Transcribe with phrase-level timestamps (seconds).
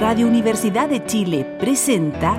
[0.00, 2.38] Radio Universidad de Chile presenta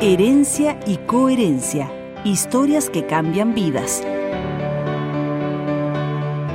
[0.00, 1.92] Herencia y Coherencia,
[2.24, 4.02] historias que cambian vidas.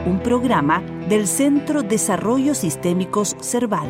[0.08, 3.88] Un programa del Centro Desarrollo Sistémicos Cerval.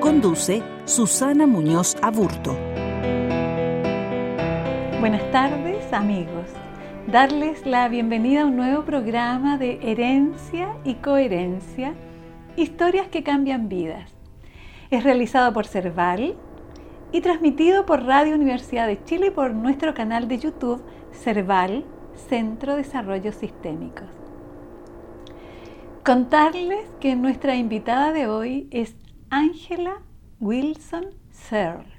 [0.00, 2.54] Conduce Susana Muñoz Aburto.
[5.00, 6.44] Buenas tardes amigos.
[7.06, 11.94] Darles la bienvenida a un nuevo programa de Herencia y Coherencia,
[12.56, 14.10] historias que cambian vidas.
[14.90, 16.36] Es realizado por Cerval
[17.12, 21.84] y transmitido por Radio Universidad de Chile y por nuestro canal de YouTube Cerval,
[22.28, 24.08] Centro Desarrollo Sistémicos.
[26.04, 28.96] Contarles que nuestra invitada de hoy es
[29.30, 30.02] Ángela
[30.40, 31.92] Wilson Searle.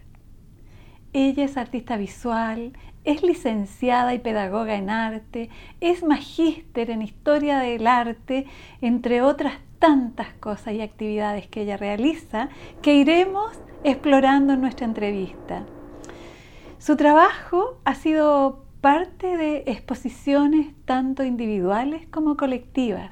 [1.13, 2.73] Ella es artista visual,
[3.03, 8.45] es licenciada y pedagoga en arte, es magíster en historia del arte,
[8.81, 12.47] entre otras tantas cosas y actividades que ella realiza
[12.81, 13.51] que iremos
[13.83, 15.65] explorando en nuestra entrevista.
[16.79, 23.11] Su trabajo ha sido parte de exposiciones tanto individuales como colectivas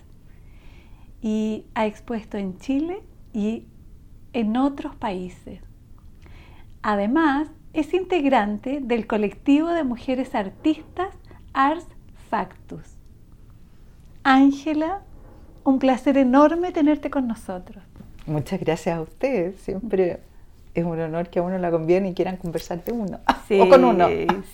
[1.22, 3.66] y ha expuesto en Chile y
[4.31, 5.59] en otros países.
[6.83, 11.09] Además, es integrante del colectivo de mujeres artistas
[11.52, 11.85] Ars
[12.30, 12.95] Factus.
[14.23, 15.02] Ángela,
[15.64, 17.84] un placer enorme tenerte con nosotros.
[18.26, 19.59] Muchas gracias a ustedes.
[19.62, 20.20] Siempre
[20.73, 23.20] es un honor que a uno la conviene y quieran conversar de uno.
[23.59, 24.08] o con uno.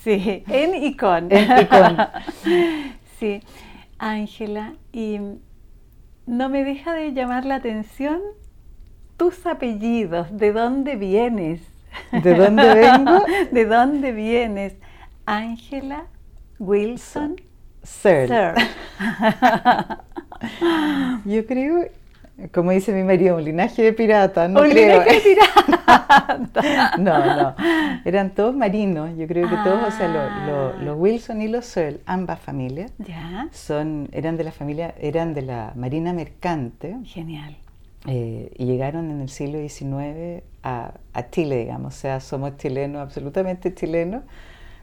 [0.04, 1.32] Sí, en y con.
[1.32, 1.98] En y con.
[3.20, 3.42] sí,
[3.98, 5.20] Ángela, y
[6.26, 8.20] no me deja de llamar la atención
[9.18, 11.62] tus apellidos, de dónde vienes.
[12.12, 13.24] ¿De dónde vengo?
[13.52, 14.76] ¿De dónde vienes?
[15.26, 16.06] Ángela
[16.60, 17.42] Wilson
[17.84, 18.54] Sir.
[21.26, 21.86] Yo creo,
[22.54, 25.02] como dice mi marido, un linaje de piratas, no un creo.
[25.04, 27.00] linaje de piratas.
[27.00, 27.56] no, no.
[28.06, 29.12] Eran todos marinos.
[29.18, 32.92] Yo creo que todos, o sea, lo- lo- los Wilson y los Searle, ambas familias,
[33.00, 36.96] ya, son, eran de la familia, eran de la Marina Mercante.
[37.06, 37.56] genial.
[38.10, 43.02] eh, y llegaron en el siglo XIX a, a Chile, digamos, o sea, somos chilenos,
[43.02, 44.24] absolutamente chilenos,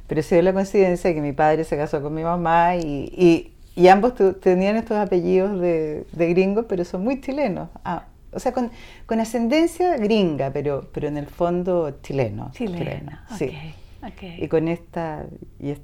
[0.06, 3.10] pero se dio la coincidencia de que mi padre se casó con mi mamá y,
[3.16, 8.38] y- y ambos tenían estos apellidos de, de gringos, pero son muy chilenos, Ah, o
[8.40, 8.70] sea, con,
[9.06, 12.50] con ascendencia gringa, pero, pero en el fondo chileno.
[12.52, 13.24] Chilena.
[13.38, 13.52] sí.
[14.02, 14.22] ok, ok.
[14.38, 15.26] Y con esta,
[15.60, 15.80] y es-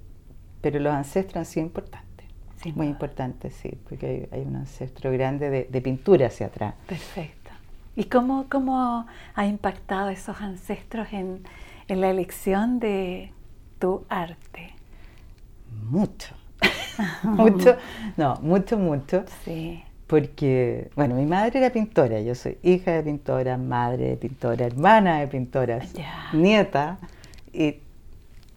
[0.60, 2.26] pero los ancestros han sido importantes,
[2.62, 2.94] Sin muy duda.
[2.94, 6.74] importantes, sí, porque hay, hay un ancestro grande de, de pintura hacia atrás.
[6.86, 7.50] Perfecto.
[7.96, 11.42] ¿Y cómo, cómo ha impactado esos ancestros en,
[11.88, 13.32] en la elección de
[13.78, 14.74] tu arte?
[15.88, 16.34] Mucho.
[17.22, 17.76] mucho,
[18.16, 19.24] no, mucho, mucho.
[19.44, 19.82] Sí.
[20.06, 25.20] Porque, bueno, mi madre era pintora, yo soy hija de pintora, madre de pintora, hermana
[25.20, 25.92] de pintoras,
[26.32, 26.98] nieta.
[27.52, 27.76] Y,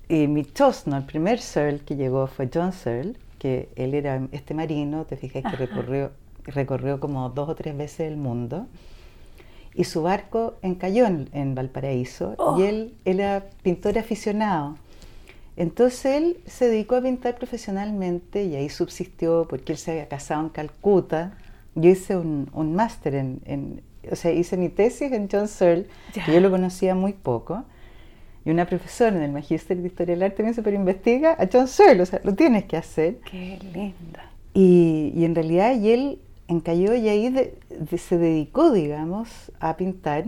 [0.09, 4.53] y mi chosno, el primer Searle que llegó fue John Searle, que él era este
[4.55, 6.11] marino, te fijas que recorrió,
[6.45, 8.65] recorrió como dos o tres veces el mundo.
[9.75, 12.59] Y su barco encalló en, en Valparaíso Oh.
[12.59, 14.77] y él era pintor aficionado.
[15.55, 20.41] Entonces él se dedicó a pintar profesionalmente y ahí subsistió porque él se había casado
[20.41, 21.37] en Calcuta.
[21.75, 23.81] Yo hice un, un máster en, en-
[24.11, 25.87] o sea, hice mi tesis en John Searle,
[26.25, 27.63] que yo lo conocía muy poco.
[28.45, 31.47] Y una profesora en el Magíster de Historia del Arte me dice, pero investiga a
[31.51, 33.19] John Searle, o sea, lo tienes que hacer.
[33.31, 34.29] Qué linda.
[34.53, 36.19] Y, y en realidad y él
[36.49, 40.25] encalló y ahí de- de- se dedicó, digamos, a pintar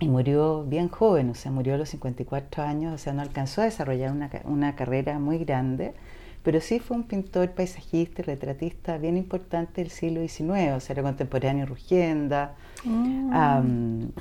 [0.00, 3.62] y murió bien joven, o sea, murió a los 54 años, o sea, no alcanzó
[3.62, 5.94] a desarrollar una, una carrera muy grande,
[6.42, 10.94] pero sí fue un pintor paisajista y retratista bien importante del siglo XIX, o sea,
[10.94, 12.54] era contemporáneo a Rugenda,
[12.84, 13.30] Mm.
[13.32, 13.62] a,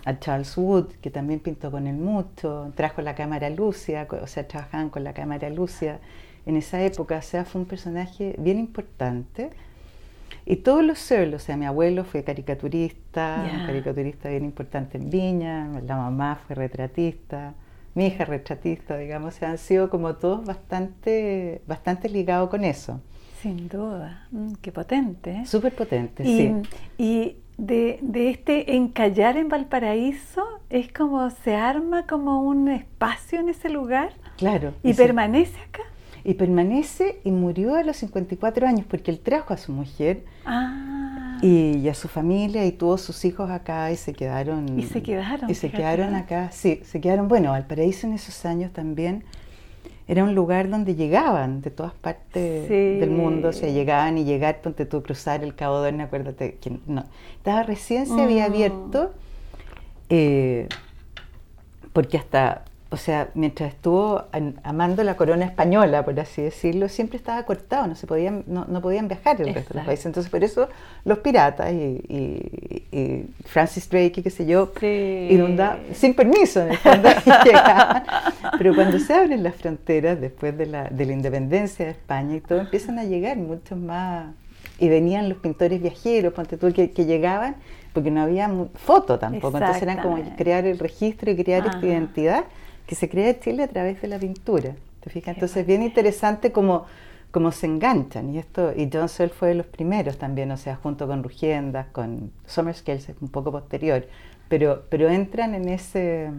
[0.05, 4.47] a Charles Wood, que también pintó con él mucho, trajo la cámara Lucia, o sea,
[4.47, 5.99] trabajaban con la cámara Lucia
[6.45, 9.51] en esa época, o sea, fue un personaje bien importante.
[10.49, 15.09] Y todos los Searle, o sea, mi abuelo fue caricaturista, un caricaturista bien importante en
[15.09, 17.53] Viña, la mamá fue retratista,
[17.95, 23.01] mi hija retratista, digamos, o sea, han sido como todos bastante, bastante ligados con eso.
[23.41, 24.25] Sin duda.
[24.31, 25.31] Mm, qué potente.
[25.31, 25.45] ¿eh?
[25.45, 26.53] Súper potente, Y, sí.
[26.97, 33.49] y de, de este encallar en Valparaíso es como se arma como un espacio en
[33.49, 34.73] ese lugar Claro.
[34.81, 35.83] y permanece acá.
[36.29, 41.37] Y permanece y murió a los 54 años porque él trajo a su mujer Ah.
[41.41, 44.77] y, y a su familia y tuvo sus hijos acá y se quedaron.
[44.77, 45.77] Y se quedaron, Y se fíjate.
[45.83, 47.29] quedaron acá, sí, se quedaron.
[47.29, 49.23] Bueno, Valparaíso en esos años también
[50.09, 52.99] era un lugar donde llegaban de todas partes Sí.
[52.99, 56.77] del mundo, o sea, llegaban y llegar, ponte tú, cruzar el Cabo Horno, acuérdate que
[56.87, 57.05] no,
[57.37, 58.51] estaba recién se había Mm.
[58.51, 59.13] abierto
[60.09, 60.67] Eh,
[61.93, 64.23] porque hasta o sea, mientras estuvo
[64.63, 68.81] amando la corona española, por así decirlo, siempre estaba cortado, no se podían, no, no
[68.81, 70.05] podían viajar el resto de los países.
[70.05, 70.69] Entonces, por eso
[71.03, 77.09] los piratas y, Francis Drake y qué sé yo, inundaban, sin permiso en el fondo,
[78.57, 82.41] Pero cuando se abren las fronteras después de la, de la independencia de España y
[82.41, 84.33] todo, empiezan a llegar muchos más,
[84.79, 87.57] y venían los pintores viajeros, ponte tú, que, que llegaban,
[87.93, 92.45] porque no había foto tampoco, entonces eran como crear el registro y crear esta identidad
[92.87, 94.73] que se crea Chile a través de la pintura.
[95.01, 95.35] ¿Te fijas?
[95.35, 96.85] Entonces es bien interesante cómo,
[97.29, 98.33] cómo se enganchan.
[98.33, 101.87] Y esto y John Searle fue de los primeros también, o sea, junto con Rugiendas,
[101.87, 104.07] con Somerskell, es un poco posterior,
[104.47, 106.31] pero, pero entran en ese,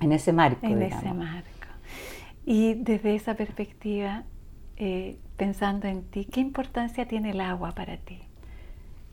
[0.00, 0.64] en ese marco.
[0.64, 1.48] En ese marco.
[2.46, 4.22] Y desde esa perspectiva,
[4.76, 8.20] eh, pensando en ti, ¿qué importancia tiene el agua para ti?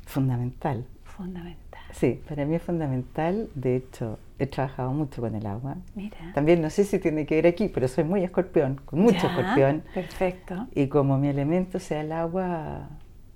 [0.06, 0.86] Fundamental.
[1.04, 1.82] Fundamental.
[1.92, 3.50] Sí, para mí es fundamental.
[3.56, 5.78] De hecho, he trabajado mucho con el agua.
[5.96, 6.18] Mira.
[6.34, 9.84] También no sé si tiene que ver aquí, pero soy muy escorpión, con mucho escorpión.
[9.94, 10.68] Perfecto.
[10.74, 12.90] Y como mi elemento sea el agua,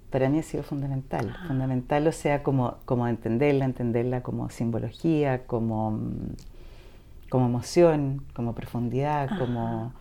[0.09, 1.36] para mí ha sido fundamental.
[1.36, 1.48] Ah.
[1.48, 6.00] Fundamental, o sea, como, como entenderla, entenderla como simbología, como,
[7.30, 9.94] como emoción, como profundidad, como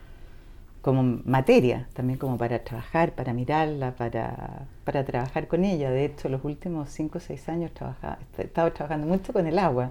[0.87, 5.91] como materia, también como para trabajar, para mirarla, para, para trabajar con ella.
[5.91, 7.73] De hecho, los últimos cinco o seis años
[8.39, 9.91] he estado trabajando mucho con el agua,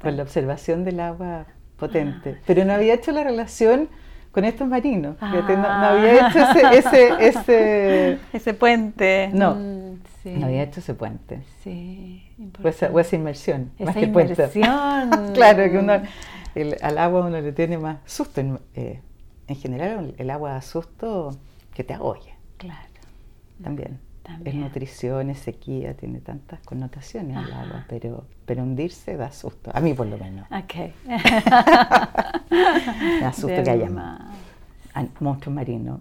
[0.00, 1.44] con la observación del agua
[1.76, 2.36] potente.
[2.38, 2.42] Ah.
[2.46, 3.90] Pero no había hecho la relación
[4.32, 5.20] con estos marinos.
[5.20, 5.90] no, ah.
[5.90, 6.38] había hecho
[6.70, 8.54] ese, ese, ese...
[8.58, 9.28] puente.
[9.34, 9.98] No, mm,
[10.38, 11.42] no había hecho ese puente.
[11.62, 12.24] Sí,
[12.64, 13.70] o esa, o esa inmersión.
[13.76, 14.50] Esa más que inmersión.
[15.34, 15.92] claro, que uno,
[16.80, 18.40] al agua uno le tiene más susto.
[18.74, 19.02] Eh,
[19.50, 21.36] en general el agua da susto
[21.74, 22.36] que te agobia.
[22.56, 22.80] Claro.
[23.62, 23.98] También.
[24.44, 29.72] Es nutrición, es sequía, tiene tantas connotaciones el agua, pero, pero hundirse da susto.
[29.74, 30.46] A mí por lo menos.
[30.52, 30.92] Ok.
[33.20, 33.90] da susto que haya
[35.18, 36.00] monstruos marinos.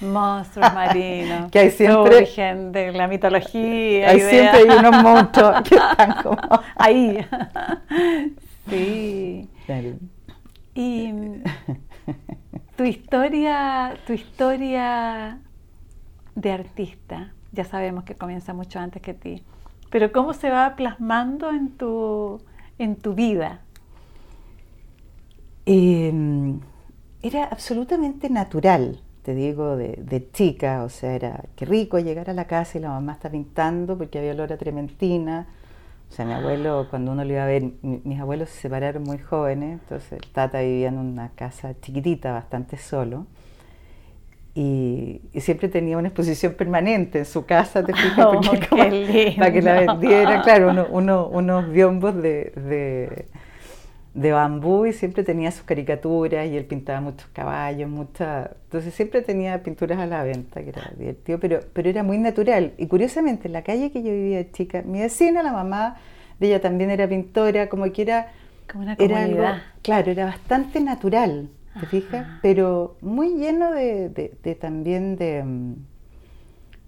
[0.00, 1.48] Monstruos marinos.
[1.52, 2.16] que hay siempre.
[2.16, 4.10] Origen de la mitología.
[4.10, 6.60] Hay siempre hay unos monstruos que están como.
[6.74, 7.24] Ahí.
[8.68, 9.48] sí.
[10.74, 11.14] Y
[12.80, 15.38] tu historia, tu historia
[16.34, 19.42] de artista, ya sabemos que comienza mucho antes que ti,
[19.90, 22.40] pero cómo se va plasmando en tu,
[22.78, 23.60] en tu vida.
[25.66, 26.58] Em,
[27.20, 32.46] era absolutamente natural, te digo, de, chica, o sea, era qué rico llegar a la
[32.46, 35.48] casa y la mamá está pintando porque había olor a trementina,
[36.10, 39.18] o sea, mi abuelo, cuando uno lo iba a ver, mis abuelos se separaron muy
[39.18, 43.26] jóvenes, entonces el tata vivía en una casa chiquitita, bastante solo.
[44.52, 49.80] Y, siempre tenía una exposición permanente en su casa, te fijas, oh, para que la
[49.80, 53.26] vendiera, claro, uno, unos biombos de, de,
[54.14, 58.50] bambú y siempre tenía sus caricaturas y él pintaba muchos caballos, muchas...
[58.64, 62.72] Entonces siempre tenía pinturas a la venta, que era divertido, pero, pero era muy natural.
[62.76, 65.96] Y curiosamente, en la calle que yo vivía de chica, mi vecina, la mamá
[66.38, 68.32] de ella también era pintora, como que era...
[68.70, 69.62] Como una comunidad.
[69.82, 71.48] claro, era bastante natural,
[71.78, 72.26] ¿te fijas?
[72.40, 75.74] Pero muy lleno de, también de, mm,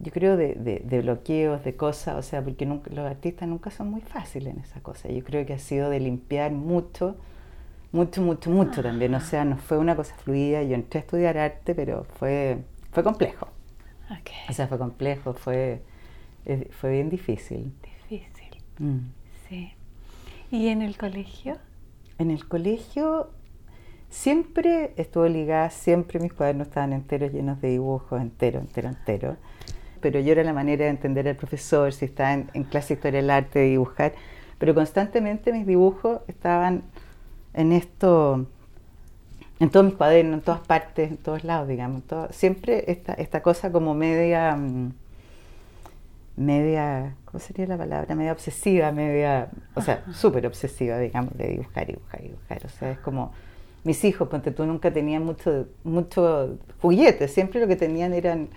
[0.03, 4.53] yo creo, de, bloqueos, de cosas, o sea, porque los artistas nunca son muy fáciles
[4.53, 5.09] en esa cosa.
[5.09, 7.17] Yo creo que ha sido de limpiar mucho,
[7.93, 9.15] mucho, mucho, mucho también.
[9.15, 10.65] O sea, no fue una cosa fluida.
[10.65, 12.59] Yo entré a estudiar arte, pero fue,
[12.91, 13.47] fue complejo.
[14.49, 15.83] O sea, fue complejo, fue,
[16.73, 17.73] fue bien difícil.
[18.11, 18.59] Difícil.
[18.79, 18.99] Mm.
[20.51, 21.59] ¿Y en el colegio?
[22.19, 23.31] En el colegio
[24.11, 29.37] siempre estuvo ligada, siempre mis cuadernos estaban enteros, llenos de dibujos, entero, entero, entero.
[30.03, 33.21] Pero yo era la manera de entender al profesor, si estaba en, clase de historia
[33.21, 34.13] del arte, de dibujar.
[34.59, 36.83] Pero constantemente mis dibujos estaban
[37.55, 38.47] en esto,
[39.61, 42.03] en todos mis cuadernos, en todas partes, en todos lados, digamos.
[42.31, 44.55] siempre esta, esta cosa como media...
[44.57, 44.93] Mm,
[46.37, 48.15] media, ¿cómo sería la palabra?
[48.15, 52.63] Media obsesiva, media, o sea, súper obsesiva, digamos, de dibujar, dibujar, dibujar.
[52.65, 53.33] O sea, es como
[53.85, 58.49] mis hijos, ponte tú, nunca tenían mucho, mucho juguetes, siempre lo que tenían eran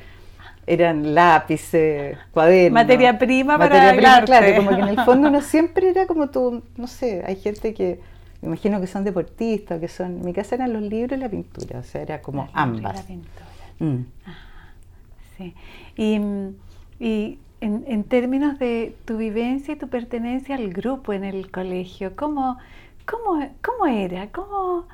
[0.67, 2.73] eran lápices, cuadernos.
[2.73, 6.63] Materia prima para prima, Claro, como que en el fondo uno siempre era como tú,
[6.77, 7.99] no sé, hay gente que,
[8.41, 11.29] me imagino que son deportistas, que son, en mi casa eran los libros y la
[11.29, 12.95] pintura, o sea, era como ambas.
[12.95, 13.45] La pintura.
[13.79, 14.05] Mm.
[15.37, 15.53] sí.
[15.97, 16.19] Y,
[16.99, 22.57] y en, términos de tu vivencia y tu pertenencia al grupo en el colegio, ¿cómo,
[23.05, 24.29] cómo, cómo era?
[24.31, 24.85] ¿Cómo,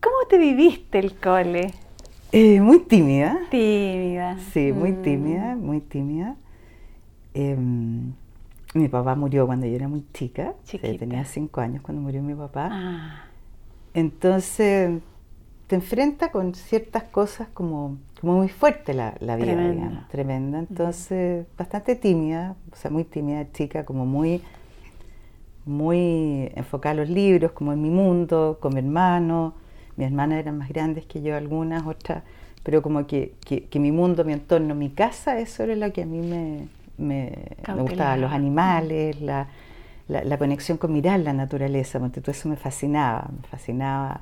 [0.00, 1.72] ¿Cómo te viviste el cole?
[2.32, 3.38] Eh, muy tímida.
[3.50, 4.38] Tímida.
[4.52, 5.02] Sí, muy mm.
[5.02, 6.36] tímida, muy tímida.
[7.34, 8.12] Em,
[8.74, 10.98] Mi papá murió cuando yo era muy chica, o sea, Chiquita.
[10.98, 12.68] tenía cinco años cuando murió mi papá.
[12.72, 13.24] Ah,
[13.94, 15.00] Entonces
[15.66, 19.70] te enfrenta con ciertas cosas como, como muy fuerte la, la vida, Tremenda.
[19.72, 20.58] digamos, tremenda.
[20.60, 24.42] Entonces, bastante tímida, o sea, muy tímida chica, como muy,
[25.64, 29.54] muy enfocada a los libros, como en mi mundo, con mi hermano.
[29.96, 32.22] Mis hermanas eran más grandes que yo, algunas, otras,
[32.62, 36.02] pero como que, que, que mi mundo, mi entorno, mi casa, eso era lo que
[36.02, 37.32] a mí me, me,
[37.66, 39.48] me gustaba, los animales, la,
[40.08, 44.20] la, la conexión con mirar la naturaleza, porque todo eso me fascinaba, me fascinaba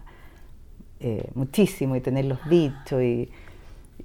[1.00, 3.28] eh, muchísimo y tener los bichos y,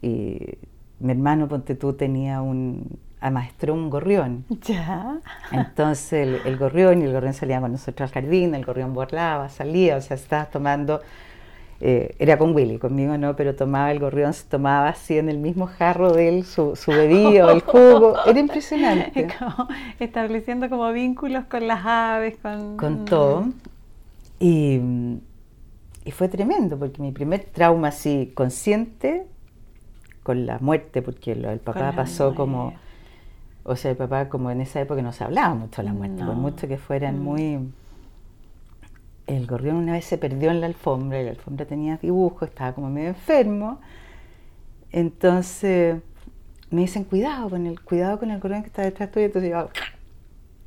[0.02, 0.58] y
[1.00, 4.46] mi hermano, ponte tú, tenía un, amaestró un gorrión.
[4.62, 5.20] ya.
[5.52, 9.50] Entonces el, el gorrión y el gorrión salía con nosotros al jardín, el gorrión volaba,
[9.50, 11.02] salía, o sea, estabas tomando,
[11.82, 15.38] eh, era con Willy, conmigo no, pero tomaba el gorrión, se tomaba así en el
[15.40, 19.28] mismo jarro de él su, su bebida o el jugo, era impresionante.
[19.40, 19.68] Como
[20.00, 22.78] estableciendo como vínculos con las aves, con...
[22.78, 23.54] con todo.
[24.40, 24.80] Y,
[26.06, 29.28] y fue tremendo, porque mi primer trauma así consciente
[30.24, 32.74] con la muerte, porque lo del papá pasó como,
[33.64, 36.24] o sea, el papá como en esa época no se hablaba mucho de la muerte,
[36.26, 37.24] por mucho que fueran Mm.
[37.24, 37.60] muy...
[39.30, 42.74] El gorrión una vez se perdió en la alfombra y la alfombra tenía dibujos, estaba
[42.74, 43.80] como medio enfermo.
[44.92, 46.02] Entonces
[46.72, 49.28] me dicen, cuidado con el, cuidado con el gorrión que está detrás tuyo.
[49.28, 49.70] Entonces yo,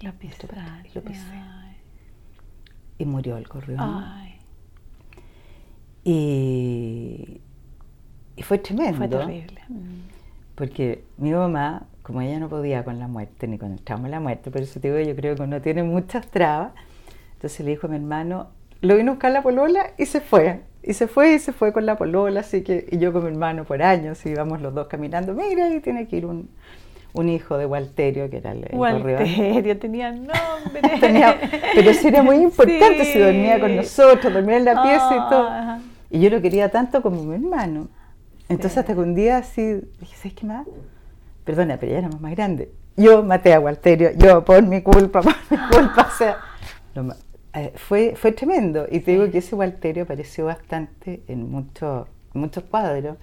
[0.00, 0.47] Lo pisaste.
[0.95, 1.23] Lo pisé.
[1.33, 1.76] Ay.
[2.99, 3.81] y murió el gorrión.
[3.81, 4.37] Ay,
[6.04, 7.40] Y,
[8.37, 8.97] y fue tremendo.
[8.97, 9.61] fue terrible.
[9.69, 10.02] Mm.
[10.54, 14.11] Porque mi mamá, como ella no podía con la muerte, ni con el trauma de
[14.11, 16.73] la muerte, por eso te digo, yo creo que uno tiene muchas trabas,
[17.42, 18.50] entonces le dijo a mi hermano,
[18.82, 20.61] lo vino a buscar la polola y se fue.
[20.84, 23.30] Y se fue y se fue con la polola, así que, y yo con mi
[23.30, 26.49] hermano por años, íbamos los dos caminando, mira, ahí tiene que ir un,
[27.14, 28.68] un hijo de Walterio, que era el.
[28.72, 30.82] Walterio tenía nombre.
[31.00, 31.37] Tenía-
[31.75, 35.49] pero sí era muy importante, si dormía con nosotros, dormía en la pieza y todo.
[35.50, 35.78] Ah,
[36.11, 37.88] Y yo lo quería tanto como mi hermano.
[38.49, 38.78] Entonces Sí.
[38.80, 40.64] hasta que un día así dije, ¿sabes qué más?
[41.44, 42.68] Perdona, pero ya éramos más grandes.
[42.96, 46.08] Yo maté a Walterio, yo por mi culpa, por mi culpa.
[46.12, 46.37] O sea,
[46.94, 47.04] lo
[47.54, 48.87] eh, fue, fue tremendo.
[48.90, 53.18] Y te digo que ese Walterio apareció bastante en muchos muchos cuadros,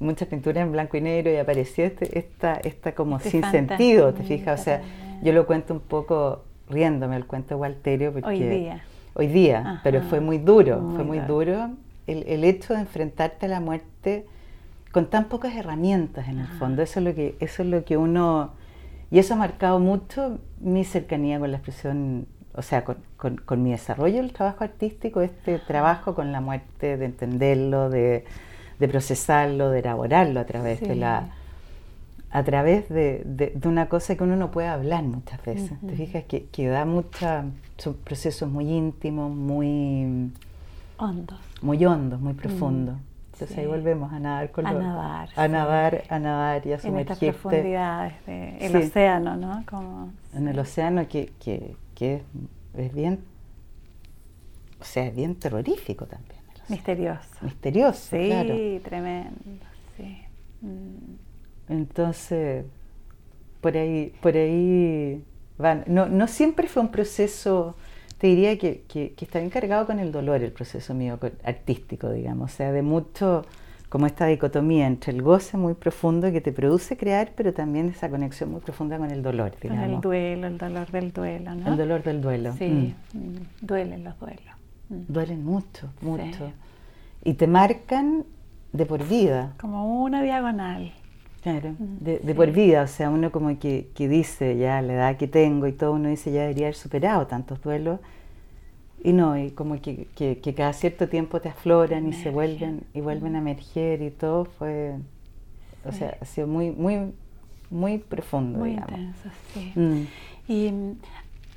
[0.00, 3.68] muchas pinturas en blanco y negro y apareció este, esta, esta como Este sin fantasma,
[3.76, 4.60] sentido, ¿te fijas?
[4.60, 4.80] O sea,
[5.22, 8.82] yo lo cuento un poco riéndome el cuento de Walterio porque Hoy día.
[9.14, 9.80] hoy día, Ajá.
[9.84, 11.34] pero fue muy duro, Muy fue muy duro.
[11.56, 11.70] duro
[12.06, 14.24] el, el hecho de enfrentarte a la muerte
[14.92, 16.54] con tan pocas herramientas en el Ajá.
[16.58, 16.80] fondo.
[16.80, 18.52] Eso es lo que, eso es lo que uno
[19.10, 22.26] y eso ha marcado mucho mi cercanía con la expresión,
[22.58, 26.96] o sea, con, con- con mi desarrollo del trabajo artístico, este trabajo con la muerte,
[26.96, 28.24] de entenderlo, de,
[28.78, 31.28] de procesarlo, de elaborarlo a través de la
[32.30, 35.72] a través de, de- de una cosa que uno no puede hablar muchas veces.
[35.72, 35.86] Ujú.
[35.86, 37.44] Te fijas que, que da mucha,
[37.78, 40.30] son procesos muy íntimos, muy,
[40.98, 41.38] Hondos.
[41.62, 42.96] muy hondos, muy profundos.
[43.32, 43.60] Entonces sí.
[43.62, 45.52] ahí volvemos a nadar con A los- nadar, a sí.
[45.52, 46.82] nadar, a nadar y a En estas
[47.18, 48.76] sumergirte profundidades del Sí.
[48.88, 49.64] océano, ¿no?
[49.70, 52.22] Como, en el océano que, que, que
[52.76, 53.18] es, bien,
[54.80, 56.38] o sea, es bien terrorífico también.
[56.68, 57.28] misterioso.
[57.40, 58.54] Misterioso, Sí, claro.
[58.84, 60.18] tremendo, sí.
[60.60, 61.72] Mm.
[61.72, 62.64] Entonces,
[63.60, 65.24] por ahí, por ahí
[65.58, 65.84] van.
[65.88, 67.74] No, no siempre fue un proceso,
[68.18, 72.10] te diría que, que, que está bien cargado con el dolor el proceso mío artístico,
[72.10, 72.52] digamos.
[72.52, 73.44] O sea, de mucho,
[73.88, 78.08] como esta dicotomía entre el goce muy profundo que te produce crear, pero también esa
[78.10, 81.68] conexión muy profunda con el dolor, Con el duelo, el dolor del duelo, ¿no?
[81.68, 82.52] El dolor del duelo.
[82.58, 83.36] Sí, Mm.
[83.66, 84.42] duelen los duelos.
[84.90, 84.94] Mm.
[85.08, 86.46] Duelen mucho, mucho.
[86.46, 86.52] Sí.
[87.24, 88.24] Y te marcan
[88.72, 89.54] de por vida.
[89.60, 90.92] Como una diagonal.
[91.42, 92.34] Claro, Mm, de, de sí.
[92.34, 95.72] por vida, o sea, uno como que, que dice ya la edad que tengo y
[95.72, 98.00] todo, uno dice ya debería haber superado tantos duelos
[99.04, 102.82] y no, y como que, que- que cada cierto tiempo te afloran y se vuelven
[102.94, 104.96] y vuelven a emerger y todo fue,
[105.84, 107.12] o sea, ha sido muy, muy,
[107.70, 108.90] muy profundo, Muy digamos.
[108.90, 109.72] intenso, sí.
[109.76, 110.02] Mm.
[110.48, 110.92] Y mm,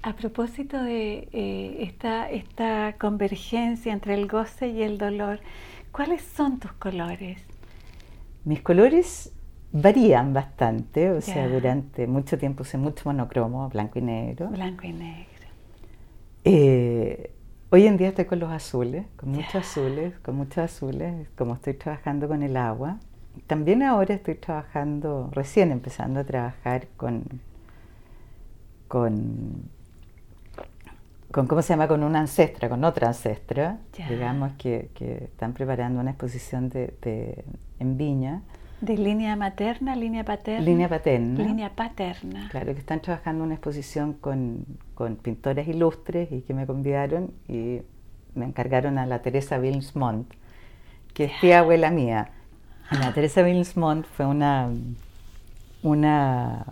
[0.03, 5.39] a propósito de eh, esta, esta convergencia entre el goce y el dolor,
[5.91, 7.39] ¿cuáles son tus colores?
[8.43, 9.31] Mis colores
[9.71, 14.47] varían bastante, o sea, durante mucho tiempo usé mucho monocromo, blanco y negro.
[14.49, 15.30] Blanco y negro.
[16.43, 17.31] Eh,
[17.69, 21.73] hoy en día estoy con los azules, con muchos azules, con muchos azules, como estoy
[21.75, 22.99] trabajando con el agua.
[23.47, 27.23] También ahora estoy trabajando, recién empezando a trabajar con,
[28.87, 29.69] con,
[31.31, 31.87] con ¿cómo se llama?
[31.87, 37.45] Con una ancestra, con otra ancestra, digamos, que, que están preparando una exposición de, de-
[37.79, 38.41] en Viña
[38.81, 40.65] ¿De línea materna, línea paterna?
[40.65, 41.43] Línea paterna.
[41.43, 42.49] Línea paterna.
[42.49, 47.81] Claro, que están trabajando una exposición con, con pintores ilustres y que me convidaron y
[48.33, 50.27] me encargaron a la Teresa Wilmsmont,
[51.13, 52.31] que es tía abuela mía.
[52.89, 54.71] La Teresa Wilmsmont fue una,
[55.83, 56.65] una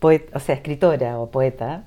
[0.00, 1.84] poeta, o sea, escritora o poeta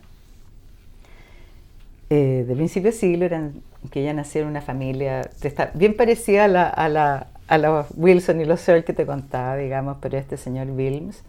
[2.09, 5.29] eh, de principio de siglo, eran, que ella nació en una familia
[5.73, 9.55] bien parecida a la, a la, a los Wilson y los Searle que te contaba,
[9.55, 11.23] digamos, pero este señor Wilms,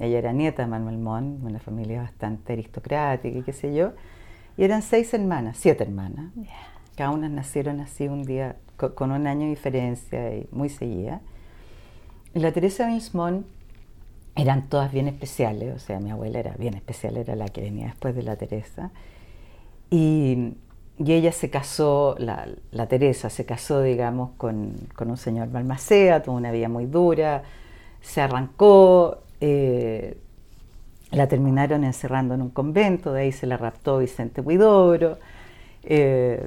[0.00, 3.92] ella era nieta de Manuel Montt, una familia bastante aristocrática y qué sé yo,
[4.56, 6.32] y eran seis hermanas, siete hermanas.
[6.96, 11.20] Cada una nacieron así un día, con, un año de diferencia y muy seguida.
[12.34, 13.46] Y la Teresa Wilmsmont
[14.36, 17.86] eran todas bien especiales, o sea, mi abuela era bien especial, era la que venía
[17.86, 18.90] después de la Teresa.
[19.90, 20.54] Y,
[20.98, 26.68] ella se casó, la, Teresa se casó, digamos, con, un señor Balmacea, tuvo una vida
[26.68, 27.42] muy dura,
[28.00, 30.18] se arrancó, eh,
[31.10, 35.18] la terminaron encerrando en un convento, de ahí se la raptó Vicente Huidoro,
[35.82, 36.46] eh,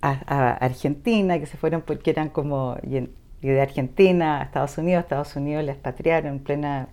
[0.00, 3.08] a, Argentina, que se fueron porque eran como, y,
[3.46, 6.88] de Argentina a Estados Unidos, Estados Unidos la expatriaron en plena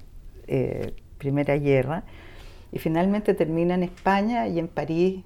[0.48, 2.04] eh, Primera Guerra,
[2.72, 5.24] y finalmente termina en España y en París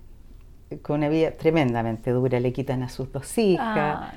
[0.82, 4.14] con una vida tremendamente dura, le quitan a sus dos hijas.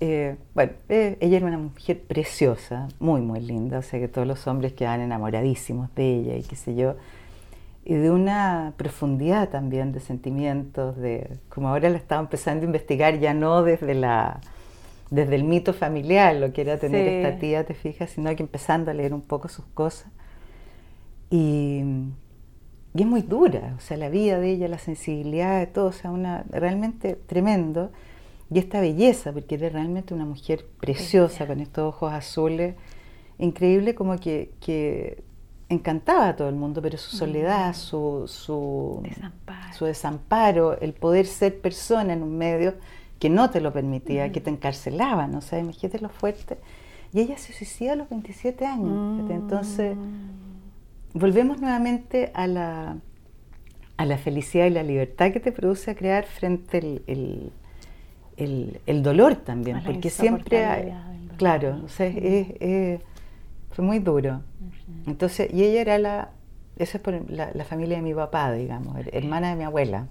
[0.00, 4.26] Eh, bueno, eh, ella era una mujer preciosa, muy, muy linda, o sea que todos
[4.26, 6.96] los hombres quedaban enamoradísimos de ella y qué sé yo,
[7.84, 13.18] y de una profundidad también de sentimientos, de como ahora la estaba empezando a investigar
[13.20, 14.40] ya no desde la
[15.12, 18.90] desde el mito familiar, lo que era tener esta tía, te fijas, sino que empezando
[18.90, 20.10] a leer un poco sus cosas.
[21.30, 21.82] Y
[22.94, 25.92] y es muy dura, o sea, la vida de ella, la sensibilidad de todo, o
[25.92, 27.90] sea, una, realmente tremendo.
[28.50, 32.74] Y esta belleza, porque era realmente una mujer preciosa, con estos ojos azules,
[33.38, 35.24] increíble como que, que
[35.70, 37.74] encantaba a todo el mundo, pero su soledad, mm.
[37.74, 39.72] su, su, desamparo.
[39.74, 42.74] su desamparo, el poder ser persona en un medio
[43.18, 46.58] que no te lo permitía, que te encarcelaban, o sea, imagínate lo fuerte.
[47.14, 49.30] Y ella se suicida a los 27 años.
[49.30, 49.96] Entonces,
[51.14, 52.96] volvemos nuevamente a la,
[53.96, 57.52] a la felicidad y la libertad que te produce crear frente el,
[58.36, 60.94] el, dolor también, porque siempre,
[61.36, 62.10] claro, o sea,
[63.70, 64.42] fue muy duro.
[65.06, 66.30] Entonces, y ella era la,
[66.76, 70.06] esa es por la, familia de mi papá, digamos, hermana de mi abuela.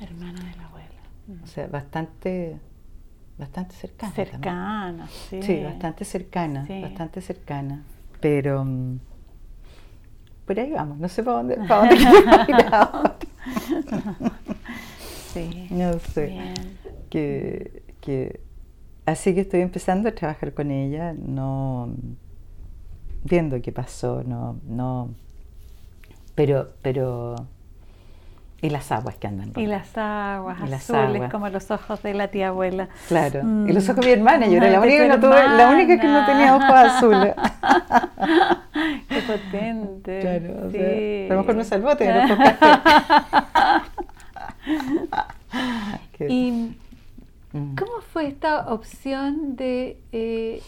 [0.00, 1.42] Hermana de la abuela.
[1.42, 2.56] O sea, bastante
[3.38, 4.12] bastante cercana.
[4.14, 5.42] Cercana, sí.
[5.42, 7.82] Sí, bastante cercana, bastante cercana.
[8.20, 8.98] Pero mm,
[10.46, 13.14] por ahí vamos, no sé para dónde, para dónde
[15.32, 15.66] Sí.
[15.70, 16.54] No sé.
[17.10, 18.40] Que, que,
[19.04, 21.92] así que estoy empezando a trabajar con ella, no
[23.24, 25.10] viendo qué pasó, no, no,
[26.34, 27.34] pero, pero
[28.64, 29.52] y las aguas que andan.
[29.56, 32.88] Y las aguas azules, como los ojos de la tía abuela.
[33.08, 33.42] Claro.
[33.68, 34.46] Y los ojos de mi hermana.
[34.46, 37.34] Yo era la única, que no tuve, la única que no tenía ojos azules.
[39.10, 40.20] Qué potente.
[40.20, 40.70] Claro.
[40.70, 41.26] Sí.
[41.30, 42.38] a lo mejor me salvó tener ojos
[46.26, 46.72] ¿Y
[47.52, 47.74] mm.
[47.76, 50.62] cómo fue esta opción de, eh,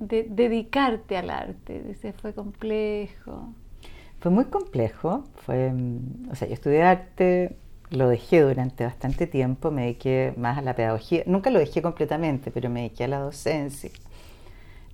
[0.00, 1.82] de dedicarte al arte?
[1.82, 3.54] Dice, fue complejo.
[4.28, 7.56] Fue muy complejo, fue, mm, o sea, yo estudié arte,
[7.88, 12.50] lo dejé durante bastante tiempo, me dediqué más a la pedagogía, nunca lo dejé completamente,
[12.50, 13.88] pero me dediqué a la docencia.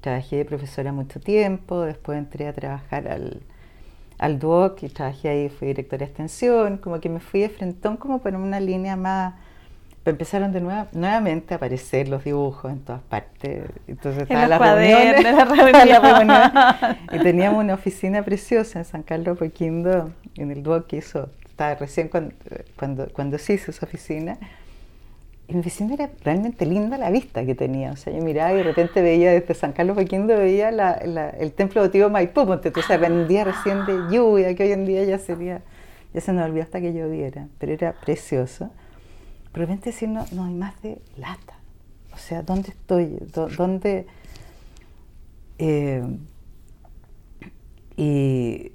[0.02, 3.40] Trabajé de profesora mucho tiempo, después entré a trabajar al,
[4.18, 7.96] al DUOC y trabajé ahí, fui directora de extensión, como que me fui de frentón
[7.96, 9.34] como por una línea más
[10.10, 13.64] empezaron de nuevo, nuevamente a aparecer los dibujos en todas partes.
[13.86, 20.50] Entonces estaba la reunión, la y teníamos una oficina preciosa en San Carlos Poquindo, en
[20.50, 22.34] el Duoc que hizo, estaba recién cuando,
[22.76, 24.38] cuando, cuando se hizo esa oficina.
[25.46, 27.92] Y mi oficina era realmente linda la vista que tenía.
[27.92, 31.52] O sea, yo miraba y de repente veía desde San Carlos Poquindo, veía la, el
[31.52, 35.04] templo Tío Maipú, porque tú sabes, un día recién de lluvia, que hoy en día
[35.04, 35.60] ya sería,
[36.14, 38.70] ya se nos olvidó hasta que lloviera, pero era precioso
[39.54, 41.54] de repente decir, no, no hay más de lata.
[42.12, 43.18] O sea, ¿dónde estoy?
[43.56, 44.06] ¿Dónde...?
[45.58, 46.02] Eh,
[47.96, 48.72] y,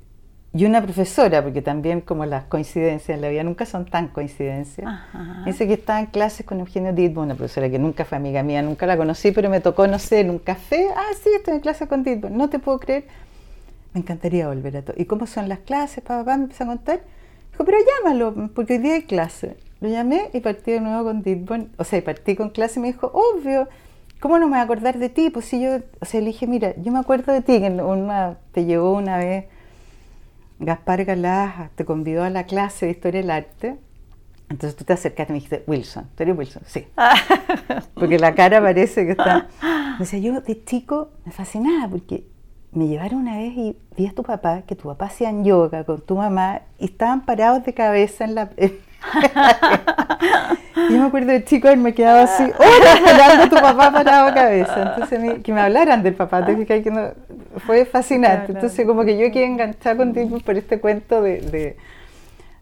[0.54, 4.90] y, una profesora, porque también como las coincidencias en la vida nunca son tan coincidencias,
[5.46, 8.62] dice que estaba en clases con Eugenio Ditbo, una profesora que nunca fue amiga mía,
[8.62, 11.60] nunca la conocí, pero me tocó, no sé, en un café, ah, sí, estoy en
[11.60, 13.08] clase con Ditbo, no te puedo creer,
[13.94, 14.96] me encantaría volver a todo.
[14.98, 16.02] ¿Y cómo son las clases?
[16.02, 17.02] Papá me empezó a contar,
[17.52, 19.58] dijo, pero llámalo, porque hoy día hay clase.
[19.82, 22.88] Lo llamé y partí de nuevo con Ditborn, o sea, partí con clase y me
[22.90, 23.70] dijo, obvio,
[24.20, 25.30] ¿cómo no me voy a acordar de ti?
[25.30, 28.38] Pues si yo, o sea, le dije, mira, yo me acuerdo de ti, que una,
[28.52, 29.46] te llevó una vez
[30.60, 33.78] Gaspar Galás, te convidó a la clase de Historia del Arte.
[34.50, 36.64] Entonces tú te acercaste y me dijiste, Wilson, ¿tú eres Wilson?
[36.66, 36.86] Sí.
[37.94, 39.48] porque la cara parece que está...
[39.62, 42.26] Me decía, yo de chico me fascinaba porque
[42.72, 46.02] me llevaron una vez y vi a tu papá, que tu papá hacían yoga con
[46.02, 48.50] tu mamá y estaban parados de cabeza en la...
[50.90, 54.94] yo me acuerdo de chico me quedaba así, horas mirando a tu papá parado cabeza.
[54.94, 57.12] Entonces, que me hablaran del papá, te que no,
[57.66, 58.52] fue fascinante.
[58.52, 61.78] Entonces, como que yo quedé enganchada contigo por este cuento de, de,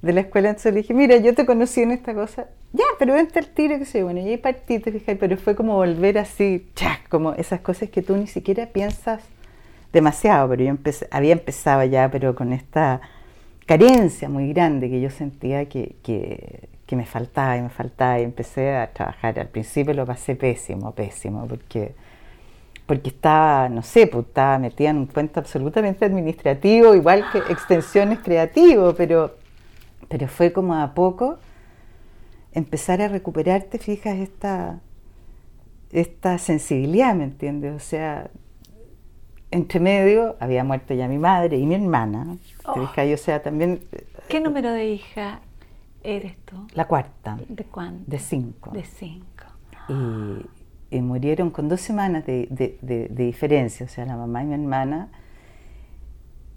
[0.02, 0.50] de, la escuela.
[0.50, 2.48] Entonces le dije, mira, yo te conocí en esta cosa.
[2.74, 5.56] Ya, pero vente al tiro, que sé Bueno, y ahí partí, te fijas, pero fue
[5.56, 9.24] como volver así, chac, como esas cosas que tú ni siquiera piensas
[9.94, 13.02] demasiado, pero yo empecé, había empezado ya, pero con esta
[13.68, 18.76] carencia muy grande que yo sentía que, que, me faltaba y me faltaba y empecé
[18.76, 19.40] a trabajar.
[19.40, 21.94] Al principio lo pasé pésimo, pésimo, porque,
[22.86, 28.20] porque estaba, no sé, pues estaba metida en un cuento absolutamente administrativo, igual que extensiones
[28.20, 29.36] creativas, pero,
[30.08, 31.38] pero fue como a poco
[32.54, 34.80] empezar a recuperarte, fijas, esta,
[35.92, 37.76] esta sensibilidad, ¿me entiendes?
[37.76, 38.32] O sea,
[39.52, 42.38] entre medio había muerto ya mi madre y mi hermana.
[42.66, 42.86] Oh.
[43.18, 43.82] Sea, también...
[44.28, 45.40] ¿Qué número de hija
[46.04, 46.68] eres tú?
[46.74, 47.38] La cuarta.
[47.48, 48.04] ¿De cuánto?
[48.10, 48.72] De cinco.
[48.72, 49.46] De cinco.
[50.90, 55.10] Y, murieron con dos semanas de, diferencia, o sea, la mamá y mi hermana.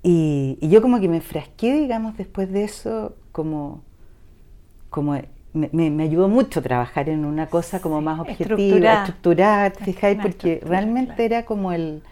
[0.03, 3.83] Y, yo como que me frasqué, digamos, después de eso, como,
[4.89, 5.17] como
[5.53, 11.45] me, ayudó mucho trabajar en una cosa como más objetiva, estructurada, fijáis, porque realmente era
[11.45, 12.03] como el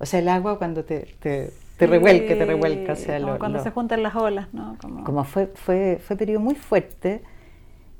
[0.00, 2.94] o sea, el agua cuando te, te, te revuelca, te revuelca.
[2.94, 4.78] O sea, como cuando se juntan las olas, ¿no?
[5.04, 7.22] Como, fue, fue, fue periodo muy fuerte.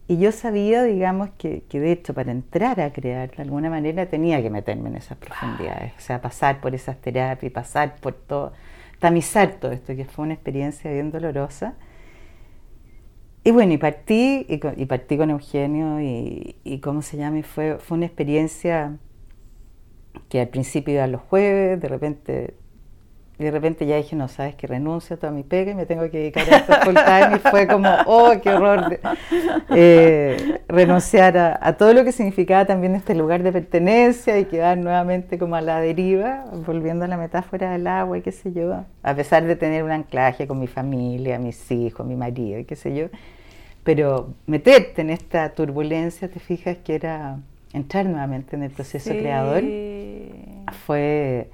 [0.08, 4.06] Y yo sabía, digamos, que, que, de hecho para entrar a crear de alguna manera
[4.06, 8.52] tenía que meterme en esas profundidades, o sea, pasar por esas terapias, pasar por todo,
[8.98, 11.74] tamizar todo esto, que fue una experiencia bien dolorosa.
[13.44, 17.78] Y bueno, y partí, y, partí con Eugenio, y, y cómo se llama, y fue,
[17.78, 18.98] fue una experiencia
[20.28, 22.54] que al principio iba los jueves, de repente,
[23.38, 26.08] de repente ya dije, no, sabes que renuncio a toda mi pega y me tengo
[26.10, 29.00] que dedicar a esto full time, y fue como, oh, qué horror,
[29.70, 35.38] eh, renunciar a, todo lo que significaba también este lugar de pertenencia y quedar nuevamente
[35.38, 39.14] como a la deriva, volviendo a la metáfora del agua y qué sé yo, a
[39.14, 42.94] pesar de tener un anclaje con mi familia, mis hijos, mi marido y qué sé
[42.94, 43.06] yo,
[43.82, 47.38] pero meterte en esta turbulencia, te fijas que era
[47.72, 49.62] entrar nuevamente en el proceso creador
[50.86, 51.50] fue,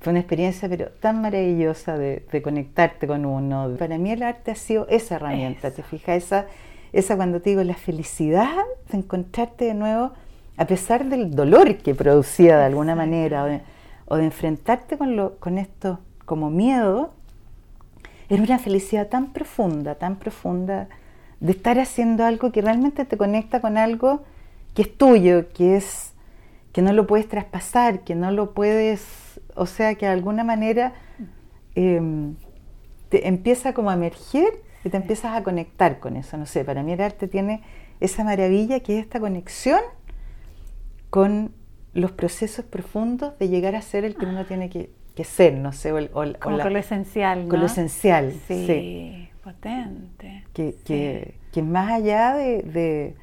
[0.00, 3.74] fue una experiencia pero tan maravillosa de, conectarte con uno.
[3.78, 6.16] Para mí el arte ha sido esa herramienta, ¿te fijas?
[6.16, 6.46] Esa,
[6.92, 10.12] esa cuando te digo la felicidad de encontrarte de nuevo
[10.56, 13.62] a pesar del dolor que producía de alguna manera
[14.06, 17.14] o de, enfrentarte con, lo, con esto como miedo,
[18.28, 20.88] era una felicidad tan profunda, tan profunda
[21.40, 24.22] de estar haciendo algo que realmente te conecta con algo
[24.74, 26.10] que es tuyo, que es
[26.72, 30.94] que no lo puedes traspasar, que no lo puedes, o sea, que de alguna manera
[31.74, 32.36] em,
[33.08, 36.36] te empieza como a emerger y te empiezas a conectar con eso.
[36.36, 37.62] No sé, para mí el arte tiene
[37.98, 39.80] esa maravilla que es esta conexión
[41.10, 41.52] con
[41.92, 44.90] los procesos profundos de llegar a ser el que uno tiene que,
[45.24, 45.98] ser, no sé, o,
[46.38, 47.46] con lo esencial.
[47.48, 49.28] Con lo esencial, sí.
[49.42, 50.44] Potente.
[50.54, 53.16] Que, que, más allá de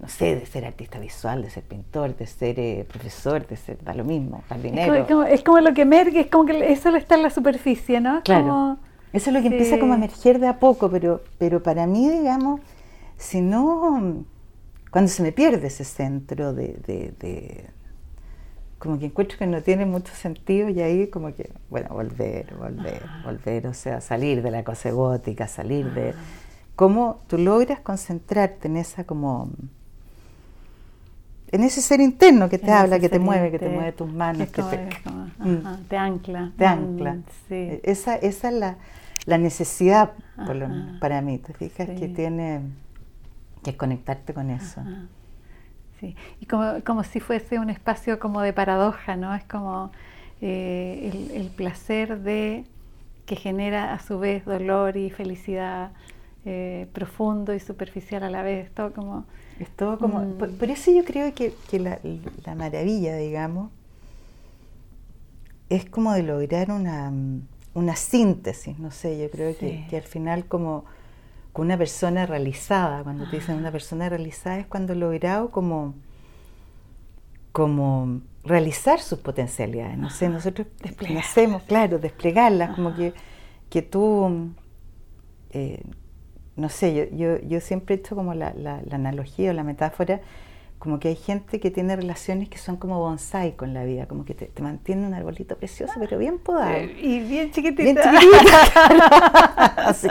[0.00, 3.82] no sé, de ser artista visual, de ser pintor, de ser eh, profesor, de ser,
[3.84, 4.94] da lo mismo, jardinero.
[5.24, 8.22] Es como, lo que emerge, es como que eso está en la superficie, ¿no?
[8.22, 8.78] Claro.
[9.12, 12.08] eso es lo que empieza como a emerger de a poco, pero, pero para mí,
[12.08, 12.60] digamos,
[13.18, 14.24] si no,
[14.90, 16.78] cuando se me pierde ese centro de,
[17.18, 17.68] de,
[18.78, 23.02] como que encuentro que no tiene mucho sentido y ahí como que, bueno, volver, volver,
[23.22, 26.14] volver, o sea, salir de la cosa gótica, salir de...
[26.74, 29.50] Cómo tú logras concentrarte en esa como
[31.52, 34.48] en ese ser interno que te habla, que te mueve, que te mueve tus manos,
[34.48, 34.88] que te,
[35.38, 35.84] mm.
[35.88, 36.52] te, ancla.
[36.56, 37.14] Te ancla.
[37.14, 38.76] Mm, e, esa, esa es la,
[39.26, 40.12] la necesidad
[41.00, 42.60] para mí, te fijas que tiene
[43.64, 44.82] que conectarte con eso.
[45.98, 46.16] Sí.
[46.40, 49.34] Y como, como si fuese un espacio como de paradoja, ¿no?
[49.34, 49.90] Es como
[50.40, 52.64] eh, el, el, placer de
[53.26, 55.90] que genera a su vez dolor y felicidad
[56.46, 59.26] eh, profundo y superficial a la vez, todo como
[59.60, 60.20] es todo como...
[60.20, 60.56] Mm.
[60.58, 63.70] Por, eso yo creo que, la, maravilla, digamos,
[65.68, 67.12] es como de lograr una,
[67.74, 70.84] una síntesis, no sé, yo creo que, al final como
[71.52, 75.94] con una persona realizada, cuando te dicen una persona realizada es cuando logrado como,
[77.52, 79.98] como realizar sus potencialidades.
[79.98, 80.68] No sé, nosotros
[81.18, 83.12] hacemos, claro, desplegarlas, como que,
[83.68, 84.52] que tú,
[85.50, 85.82] eh,
[86.60, 89.64] no sé, yo, yo, yo, siempre he hecho como la, la, la analogía o la
[89.64, 90.20] metáfora
[90.80, 94.24] como que hay gente que tiene relaciones que son como bonsai con la vida, como
[94.24, 96.84] que te, te mantiene un arbolito precioso, pero bien podado.
[97.02, 97.82] Y bien chiquitito.
[97.82, 98.34] Bien chiquitito.
[99.76, 100.08] Así.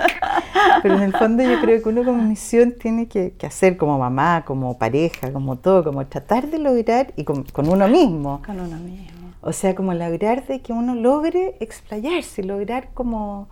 [0.83, 3.97] Pero en el fondo yo creo que uno como misión tiene que, que, hacer como
[3.97, 8.43] mamá, como pareja, como todo, como tratar de lograr, y con, con uno mismo.
[8.45, 9.33] Con uno mismo.
[9.41, 13.49] O sea, como lograr de que uno logre explayarse, lograr como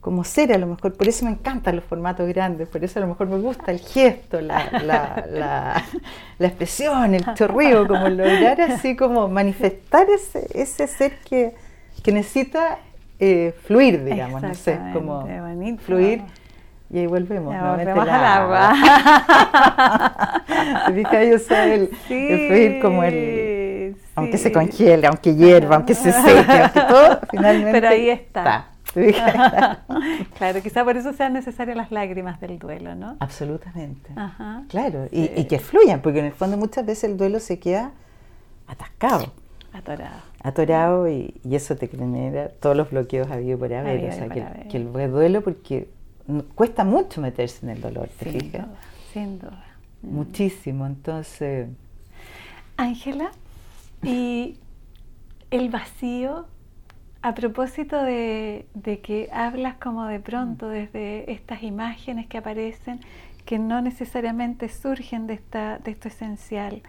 [0.00, 3.02] como ser a lo mejor, por eso me encantan los formatos grandes, por eso a
[3.02, 5.84] lo mejor me gusta el gesto, la, la, la,
[6.38, 11.54] la expresión, el chorreo, como lograr así como manifestar ese, ese ser que,
[12.02, 12.78] que necesita
[13.18, 15.82] eh, fluir, digamos, no sé, como bonito.
[15.82, 16.22] fluir.
[16.92, 18.70] Y ahí volvemos, Ya nuevamente volvemos al agua.
[20.86, 21.24] agua.
[21.30, 24.52] Yo soy el, Sí, el fluir como el, aunque se sí.
[24.52, 28.42] congele, aunque hierva, aunque se seque, aunque todo, finalmente Pero ahí está.
[28.42, 28.64] ¿Te fijas?
[30.38, 33.16] claro, quizá por eso sean necesarias las lágrimas del duelo, ¿no?
[33.20, 34.10] Absolutamente.
[34.16, 34.64] Ajá.
[34.68, 35.32] Claro, y, Sí.
[35.36, 37.92] y que fluyan, porque en el fondo muchas veces el duelo se queda
[38.66, 39.32] atascado,
[39.72, 40.20] Atorado.
[40.42, 44.08] atorado y, y eso te genera todos los bloqueos habido por haber.
[44.10, 44.68] O sea, que, haber.
[44.68, 45.88] que el duelo, porque
[46.54, 48.66] cuesta mucho meterse en el dolor, ¿te Sin fijas?
[48.66, 48.78] duda,
[49.12, 49.64] sin duda.
[50.02, 50.14] Mm.
[50.14, 51.68] Muchísimo, entonces,
[52.76, 53.30] Ángela,
[54.02, 54.56] y
[55.50, 56.46] el vacío,
[57.22, 63.00] a propósito de, de que hablas como de pronto desde estas imágenes que aparecen,
[63.44, 66.82] que no necesariamente surgen de, esta, de esto esencial,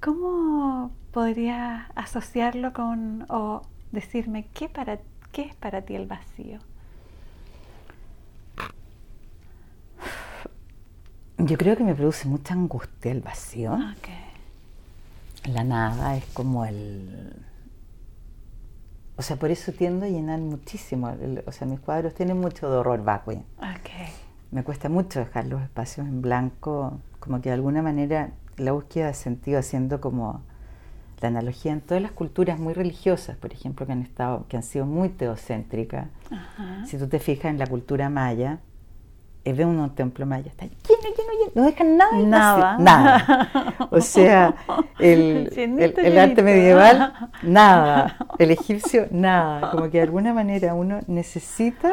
[0.00, 4.98] ¿cómo podrías asociarlo con o decirme qué, para,
[5.32, 6.58] qué es para ti el vacío?
[11.38, 13.78] yo creo que me produce mucha angustia el vacío.
[15.44, 17.45] La nada es como el...
[19.18, 21.12] O sea, por eso tiendo a llenar muchísimo.
[21.46, 23.36] o sea, mis cuadros tienen mucho de horror vacui.
[23.58, 23.90] Ok.
[24.50, 29.08] Me cuesta mucho dejar los espacios en blanco, como que de alguna manera la búsqueda
[29.08, 30.42] de sentido, haciendo como
[31.20, 34.62] la analogía en todas las culturas muy religiosas, por ejemplo, que han estado, que han
[34.62, 36.08] sido muy teocéntricas.
[36.30, 36.84] Ajá.
[36.86, 38.60] Si tú te fijas en la cultura maya,
[39.52, 42.18] ve uno un templo maya, está lleno, lleno, lleno, no dejan nada.
[42.18, 42.78] en Nada.
[42.78, 43.88] nada.
[43.90, 44.54] O sea,
[44.98, 48.16] el, el- Llenito, el arte medieval, nada.
[48.38, 49.70] El egipcio, nada.
[49.70, 51.92] Como que de alguna manera uno necesita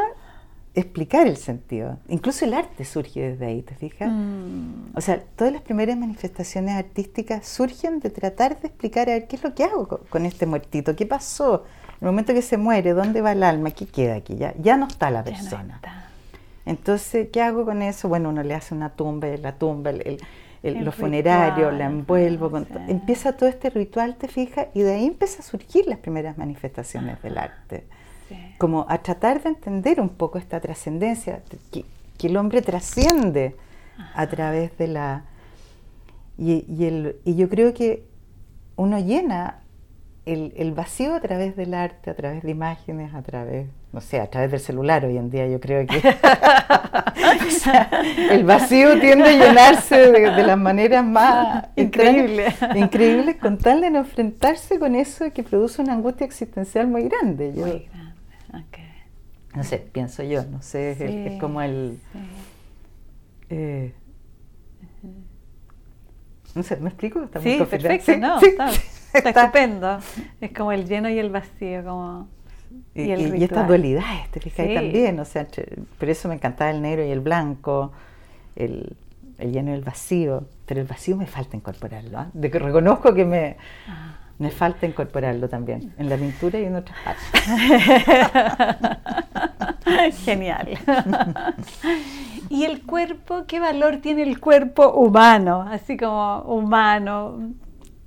[0.76, 1.98] explicar el sentido.
[2.08, 4.10] Incluso el arte surge desde ahí, ¿te fijas?
[4.12, 9.28] Mm, O sea, todas las primeras manifestaciones artísticas surgen de tratar de explicar a ver
[9.28, 11.64] qué es lo que hago co- con este muertito, qué pasó,
[12.02, 14.88] el momento que se muere, dónde va el alma, qué queda aquí, ya, ya no
[14.88, 15.76] está la ya no persona.
[15.76, 16.03] está.
[16.66, 18.08] Entonces, ¿qué hago con eso?
[18.10, 20.18] Bueno, uno le hace una tumba, la tumba, el, el-
[20.64, 22.74] el- El los funerarios, la envuelvo, con- sí.
[22.88, 27.22] empieza todo este ritual, te fijas, y de ahí empieza a surgir las primeras manifestaciones
[27.22, 27.86] del arte
[28.30, 28.38] Sí.
[28.58, 31.84] como a tratar de entender un poco esta trascendencia, que,
[32.18, 33.58] que el hombre trasciende
[34.16, 35.26] a través de la...
[36.38, 38.06] Y, y el, y yo creo que
[38.78, 39.60] uno llena
[40.26, 44.20] el, el vacío a través del arte, a través de imágenes, a través, no sé,
[44.20, 45.98] a través del celular hoy en día yo creo que...
[47.48, 47.90] O sea,
[48.32, 52.48] el vacío tiende a llenarse de, de las maneras más Increíble.
[52.48, 57.04] extrañas, increíbles con tal de no enfrentarse con eso que produce una angustia existencial muy
[57.04, 57.54] grande.
[57.56, 58.14] Yo, Muy grande.
[58.68, 58.78] Ok.
[59.56, 62.00] no sé, pienso yo, no sé, es, el- es Sí, como el...
[62.12, 62.20] sí.
[63.50, 63.94] eh,
[66.56, 67.24] no sé, ¿me explico?
[67.24, 68.82] Está muy Sí, perfecto, Sí, no, sí, está, sí,
[69.14, 69.42] está está.
[69.46, 70.00] estupendo.
[70.42, 72.28] Es como el lleno y el vacío, como
[72.96, 73.12] Y,
[73.44, 74.74] estas dualidades, te fijas Sí.
[74.76, 77.92] también, o sea, entre- por eso me encantaba el negro y el blanco,
[78.56, 78.96] el,
[79.40, 82.28] el lleno y el vacío, pero el vacío me falta incorporarlo, ¿ah?
[82.34, 84.16] de que reconozco que me, Ah.
[84.38, 87.42] me falta incorporarlo también, en la pintura y en otras partes.
[90.26, 90.70] Genial.
[92.50, 93.46] ¿Y el cuerpo?
[93.48, 95.62] ¿Qué valor tiene el cuerpo humano?
[95.70, 97.54] Así como humano,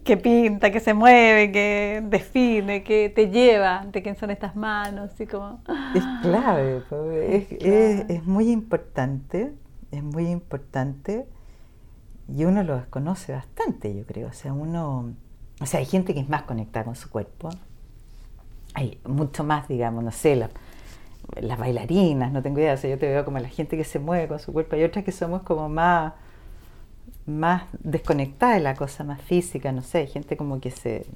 [0.07, 5.13] que pinta, que se mueve, que define, que te lleva, de quién son estas manos,
[5.13, 5.61] así como...
[5.93, 8.07] Es clave, po, es, Es es- clave.
[8.09, 9.53] es muy importante,
[9.91, 11.27] es muy importante
[12.29, 14.29] y uno lo desconoce bastante, yo creo.
[14.29, 15.15] O sea, uno,
[15.61, 17.51] o sea, hay gente que es más conectada con su cuerpo,
[18.75, 20.51] hay mucho más, digamos, no sé, la-
[21.41, 23.99] las bailarinas, no tengo idea, o sea, yo te veo como la gente que se
[23.99, 26.15] mueve con su cuerpo, hay otras que somos como más,
[27.27, 31.07] más desconectada de la cosa más física, no sé, hay gente como que se,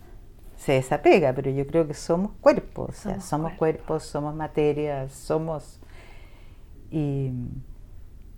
[0.57, 3.59] se desapega, pero yo creo que somos cuerpos, o sea, Somos somos, cuerpos.
[3.87, 5.79] cuerpos, somos materia, somos...
[6.91, 7.31] Y,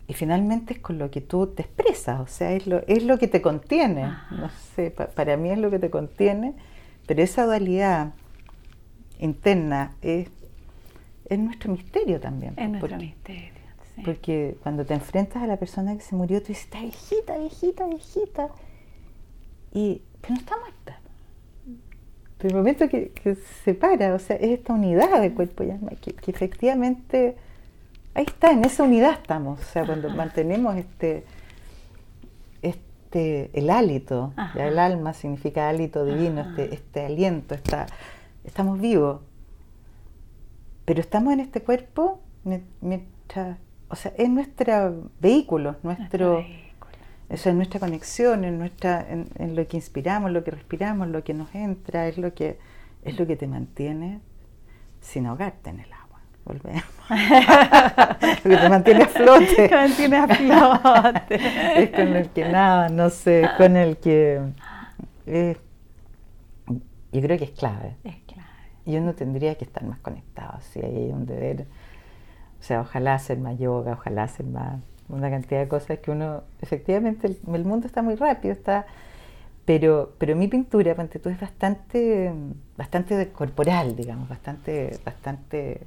[0.09, 3.19] y finalmente es con lo que tú te expresas, o sea, es lo, es lo
[3.19, 4.37] que te contiene, Ajá.
[4.37, 6.55] no sé, pa- para mí es lo que te contiene
[7.07, 8.13] pero esa dualidad
[9.19, 10.29] interna es,
[11.29, 12.55] es nuestro misterio también.
[12.57, 13.62] Es nuestro misterio.
[13.97, 14.03] Sí.
[14.05, 17.87] porque cuando te enfrentas a la persona que se murió, tú dices, está viejita, viejita,
[17.87, 18.49] viejita.
[19.73, 20.99] Y, pero no está muerta.
[22.39, 25.71] Pero el momento que, que se separa, o sea, es esta unidad de cuerpo y
[25.71, 27.37] alma, que, que efectivamente
[28.15, 29.61] ahí está, en esa unidad estamos.
[29.61, 30.17] O sea, cuando Ajá.
[30.17, 31.25] mantenemos este,
[32.63, 36.51] este, el hálito, ya el alma significa hálito divino, Ajá.
[36.51, 37.87] este, este aliento, está,
[38.45, 39.21] estamos vivos.
[40.85, 43.57] Pero estamos en este cuerpo mie- mientras,
[43.93, 46.93] o sea, es nuestro vehículo, nuestro, vehículo.
[47.29, 51.23] eso es nuestra conexión, en, nuestra, en, en lo que inspiramos, lo que respiramos, lo
[51.23, 52.59] que nos entra, es lo que,
[53.05, 54.21] es lo que te mantiene
[55.03, 56.21] sin ahogarte en el agua.
[56.47, 56.83] Volvemos.
[58.45, 59.69] lo que te mantiene a flote.
[59.69, 61.41] Que mantiene a flote.
[61.83, 64.41] es con el que nada, no sé, es con el que...
[65.27, 65.59] eh,
[67.13, 67.97] yo creo que es clave.
[68.05, 68.49] Es clave.
[68.87, 71.67] Y uno tendría que estar más conectado, si ahí hay un deber.
[72.63, 76.45] O sea, ojalá hacer más yoga, ojalá hacer más, una cantidad de cosas que uno,
[76.61, 78.87] efectivamente, el, el mundo está muy rápido, está,
[79.65, 82.33] pero, pero mi pintura, ponte tú, es bastante,
[82.77, 85.81] bastante corporal, digamos, bastante, bastante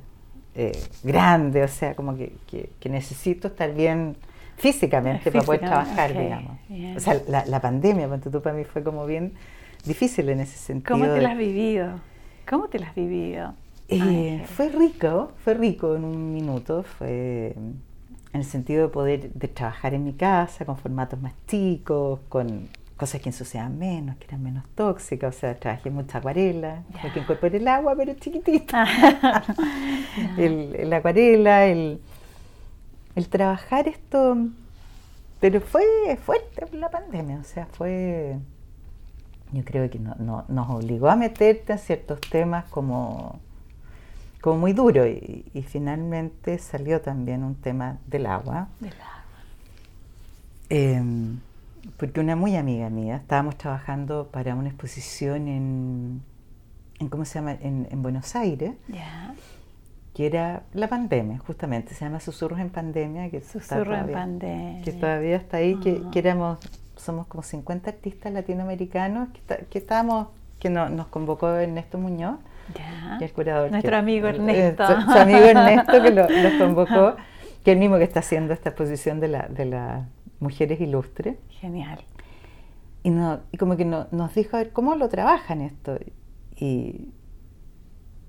[0.54, 4.18] eh, grande, o sea, como que, que- que necesito estar bien
[4.58, 6.58] físicamente para poder trabajar, digamos.
[6.98, 9.32] O sea, la, la pandemia, ponte tú, para mí fue como bien
[9.86, 10.92] difícil en ese sentido.
[10.98, 12.00] ¿Cómo te la has vivido?
[12.50, 13.54] ¿Cómo te la has vivido?
[13.90, 17.82] Eh, fue rico, fue rico en un minuto, fue en
[18.34, 22.68] el sentido de poder de trabajar en mi casa con formatos más chicos, con
[22.98, 27.14] cosas que ensuciaban menos, que eran menos tóxicas, o sea, trabajé mucha acuarela, Ya.
[27.14, 28.86] que incorporé el agua, pero chiquitita.
[30.38, 32.00] el, el acuarela, el,
[33.16, 34.38] el trabajar esto,
[35.40, 35.84] pero fue
[36.24, 38.38] fuerte la pandemia, o sea, fue,
[39.52, 43.40] yo creo que no- no- nos obligó a meterte en ciertos temas como,
[44.46, 48.68] como muy duro y, y finalmente salió también un tema del agua.
[48.80, 49.12] Del agua.
[50.70, 51.40] Em,
[51.98, 56.22] porque una muy amiga mía, estábamos trabajando para una exposición en,
[57.00, 57.54] en ¿cómo se llama?
[57.54, 59.34] En, en Buenos Aires, Ya.
[60.14, 64.16] que era la pandemia, justamente, se llama Susurros en Pandemia, que, está Susurro en todavía-
[64.16, 64.82] pandemia.
[64.84, 66.60] que todavía está ahí, que, que éramos,
[66.98, 70.28] somos como 50 artistas latinoamericanos, que, está- que estábamos,
[70.60, 72.38] que no- nos convocó Ernesto Muñoz,
[73.22, 73.72] El curador.
[73.72, 74.86] Nuestro que- amigo Ernesto.
[74.88, 77.16] su, su amigo Ernesto que lo, los convocó,
[77.64, 80.08] que es el mismo que está haciendo esta exposición de las de las
[80.40, 81.38] mujeres ilustres.
[81.50, 82.00] Genial.
[83.04, 85.98] Y, no, y como que no- nos dijo, a ver, ¿cómo lo trabajan esto?
[86.58, 87.12] Y,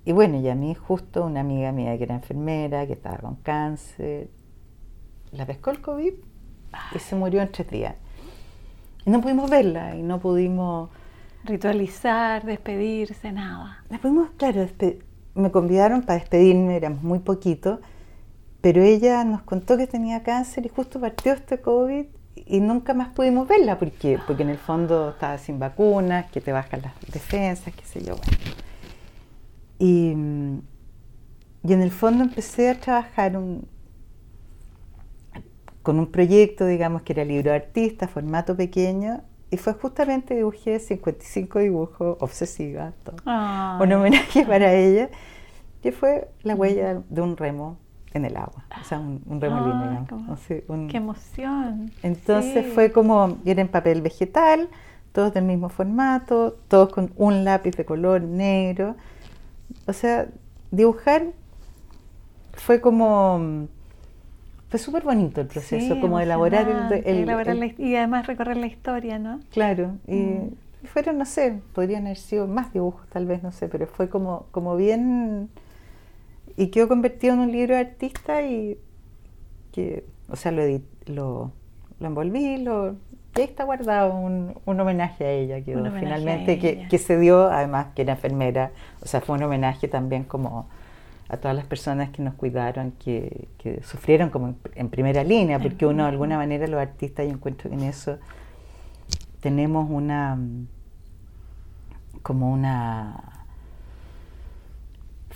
[0.05, 3.35] y bueno, y a mí justo una amiga mía que era enfermera, que estaba con
[3.37, 4.29] cáncer,
[5.31, 6.13] la pescó el COVID
[6.95, 7.95] y se murió en tres días.
[9.05, 10.89] Y no pudimos verla y no pudimos...
[11.47, 13.83] Ritualizar, despedirse, nada.
[13.89, 14.67] La pudimos, claro,
[15.33, 17.79] me convidaron para despedirme, éramos muy poquitos,
[18.59, 22.05] pero ella nos contó que tenía cáncer y justo partió este COVID
[22.35, 26.51] y nunca más pudimos verla, porque, porque en el fondo estaba sin vacunas, que te
[26.51, 28.37] bajan las defensas, qué sé yo, bueno.
[29.79, 30.09] Y,
[31.63, 33.39] y en el fondo empecé a trabajar
[35.81, 40.79] con un proyecto, digamos, que era libro de artista, formato pequeño, y fue justamente dibujé
[40.79, 43.81] 55 dibujos obsesivas, todo Ay.
[43.81, 45.09] un homenaje para ella,
[45.81, 47.77] que fue la huella de un remo
[48.13, 50.05] en el agua, o sea, un, un remolino,
[50.67, 51.91] un- Qué emoción.
[52.03, 52.71] Entonces Sí.
[52.71, 54.69] fue como, era en papel vegetal,
[55.11, 58.95] todos del mismo formato, todos con un lápiz de color negro.
[59.87, 60.27] O sea,
[60.71, 61.27] dibujar
[62.53, 63.67] fue como,
[64.69, 66.91] fue súper bonito el proceso, Sí, como elaborar el...
[67.05, 69.39] el- elaborar y además recorrer la historia, ¿no?
[69.51, 70.49] Claro, y Mm.
[70.85, 74.45] fueron, no sé, podrían haber sido más dibujos tal vez, no sé, pero fue como,
[74.51, 75.49] como bien...
[76.55, 78.77] Y quedó convertido en un libro de artista y
[79.71, 81.51] que, o sea, lo, edit- lo,
[81.99, 82.95] lo envolví, lo,
[83.35, 87.47] y ahí está guardado un, un homenaje a ella, a finalmente, que, que se dio,
[87.47, 90.67] además que era enfermera, o sea, fue un homenaje también como
[91.29, 95.59] a todas las personas que nos cuidaron, que, que sufrieron como en, en primera línea,
[95.59, 98.17] porque uno de alguna manera los artistas, yo encuentro que en eso
[99.41, 100.37] tenemos una
[102.23, 103.36] como una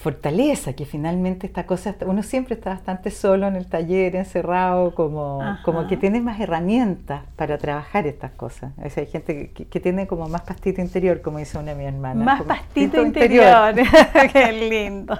[0.02, 5.40] fortaleza que finalmente esta cosa uno siempre está bastante solo en el taller encerrado como
[5.64, 9.80] como que tiene más herramientas para trabajar estas cosas o sea, hay gente que, que
[9.80, 13.76] tiene como más pastito interior como dice una de mi hermana Más pastito interior.
[14.34, 15.16] Qué lindo.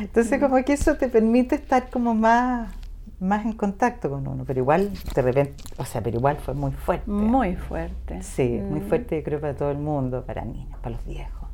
[0.00, 2.72] entonces como que eso te permite estar como más
[3.20, 6.72] más en contacto con uno pero igual de repente o sea pero igual fue muy
[6.72, 8.22] fuerte Muy fuerte.
[8.22, 8.88] Sí, muy Mm.
[8.88, 11.48] fuerte, yo creo, para todo el mundo, para niños, para los viejos.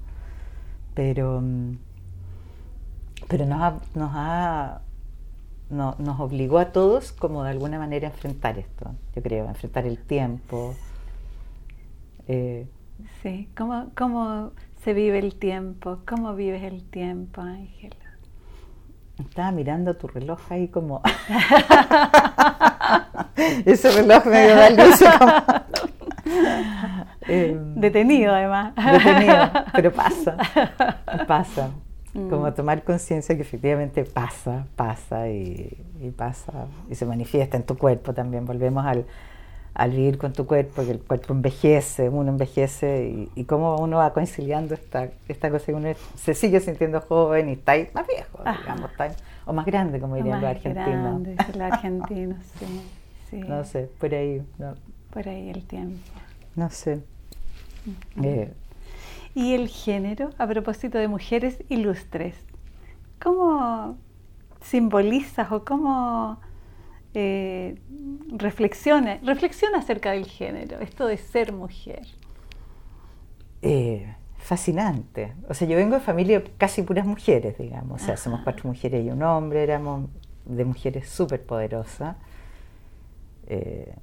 [0.94, 1.76] pero, mm,
[3.28, 4.80] pero nos, ha, nos, ha,
[5.70, 9.50] no, nos obligó a todos como de alguna manera a enfrentar esto, yo creo, a
[9.50, 10.74] enfrentar el tiempo.
[12.28, 12.66] Eh,
[13.22, 14.52] sí, ¿Cómo, ¿cómo
[14.82, 15.98] se vive el tiempo?
[16.06, 17.96] ¿Cómo vives el tiempo, Ángela?
[19.18, 21.00] Estaba mirando tu reloj ahí como...
[23.64, 25.66] Ese reloj medio da
[27.28, 28.74] eh, detenido además.
[28.74, 30.36] Detenido, pero pasa,
[31.26, 31.70] pasa.
[32.14, 32.28] Mm.
[32.30, 35.76] Como tomar conciencia que efectivamente pasa, pasa y,
[36.16, 38.46] pasa y se manifiesta en tu cuerpo también.
[38.46, 39.04] Volvemos al,
[39.74, 44.12] al vivir con tu cuerpo, que el cuerpo envejece, uno envejece y, cómo uno va
[44.12, 48.38] conciliando esta, esta cosa que uno se sigue sintiendo joven y está ahí más viejo,
[48.60, 48.90] digamos,
[49.46, 50.86] o más grande, como dirían los argentinos.
[50.86, 52.38] Grande, los argentinos,
[53.28, 54.40] sí, No sé, por ahí.
[54.58, 54.74] No.
[55.10, 55.98] Por ahí el tiempo.
[56.54, 57.00] No sé.
[58.22, 58.52] Eh,
[59.34, 62.36] y el género, a propósito de mujeres ilustres,
[63.20, 63.98] ¿cómo
[64.60, 66.40] simbolizas o cómo
[67.14, 67.80] eh,
[68.28, 72.06] reflexiona, reflexiona acerca del género, esto de ser mujer?
[73.62, 75.32] Eh, fascinante.
[75.48, 78.02] O sea, yo vengo de familia casi puras mujeres, digamos.
[78.02, 80.10] O sea, somos cuatro mujeres y un hombre, éramos
[80.44, 82.16] de mujeres súper poderosas.
[83.46, 83.94] Eh,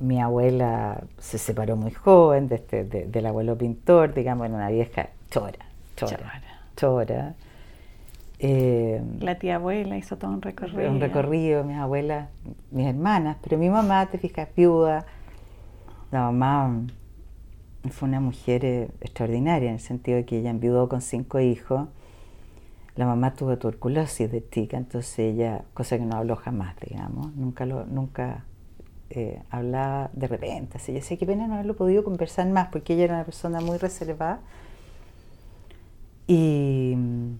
[0.00, 5.10] mi abuela se separó muy joven de este, del abuelo pintor, digamos, en una vieja
[5.30, 6.42] chora, chora,
[6.74, 7.34] chora.
[8.38, 10.90] Eh, la tía abuela hizo todo un recorrido.
[10.90, 12.30] Un recorrido, mis abuelas,
[12.70, 15.04] mis hermanas, pero mi mamá, te fijas, viuda.
[16.10, 16.86] La mamá
[17.90, 21.88] fue una mujer eh, extraordinaria en el sentido de que ella enviudó con cinco hijos.
[22.96, 27.66] La mamá tuvo tuberculosis de chica, entonces ella, cosa que no habló jamás, digamos, nunca
[27.66, 28.44] lo, nunca
[29.10, 30.92] eh, hablaba de repente, así.
[30.92, 33.76] Yo decía, qué pena no haberlo podido conversar más, porque ella era una persona muy
[33.76, 34.40] reservada.
[36.26, 37.34] Y mm,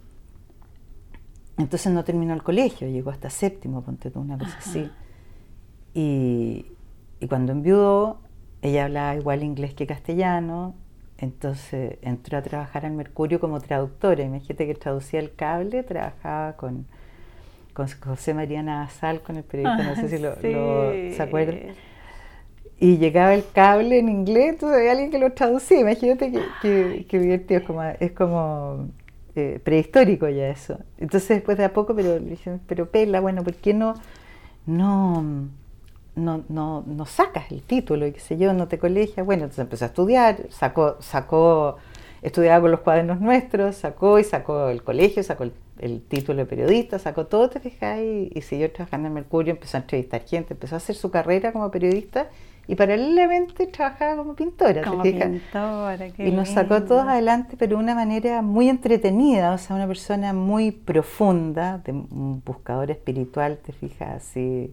[1.58, 4.90] entonces no terminó el colegio, llegó hasta séptimo, ponte tú una cosa así.
[5.94, 6.66] Y,
[7.20, 8.18] y cuando enviudó,
[8.62, 10.74] ella hablaba igual inglés que castellano,
[11.18, 14.24] entonces entró a trabajar al Mercurio como traductora.
[14.24, 16.86] Imagínate que traducía el cable, trabajaba con
[17.72, 21.74] con José María Navasal, con el periodista, no sé si lo, se acuerdan.
[22.78, 25.80] Y llegaba el cable en inglés, entonces había alguien que lo traducía.
[25.80, 28.88] Imagínate que, que, divertido, es como, es como
[29.36, 30.78] eh, prehistórico ya eso.
[30.96, 32.18] Entonces después de a poco, pero
[32.66, 33.94] pero Pela, bueno, ¿por qué no,
[34.64, 35.22] no,
[36.16, 39.26] no, no, no sacas el título y qué sé yo, no te colegias?
[39.26, 41.76] Bueno, entonces empezó a estudiar, sacó, sacó
[42.22, 45.52] estudiaba con los cuadernos nuestros, sacó y sacó el colegio, sacó el,
[46.08, 49.80] título de periodista, sacó todo, te fijas, y, y, siguió trabajando en Mercurio, empezó a
[49.80, 52.28] entrevistar gente, empezó a hacer su carrera como periodista
[52.70, 57.82] y paralelamente trabajaba como pintora, como ¿te Pintora, y nos sacó todos adelante, pero de
[57.82, 63.72] una manera muy entretenida, o sea, una persona muy profunda, de un buscador espiritual, te
[63.72, 64.72] fijas, así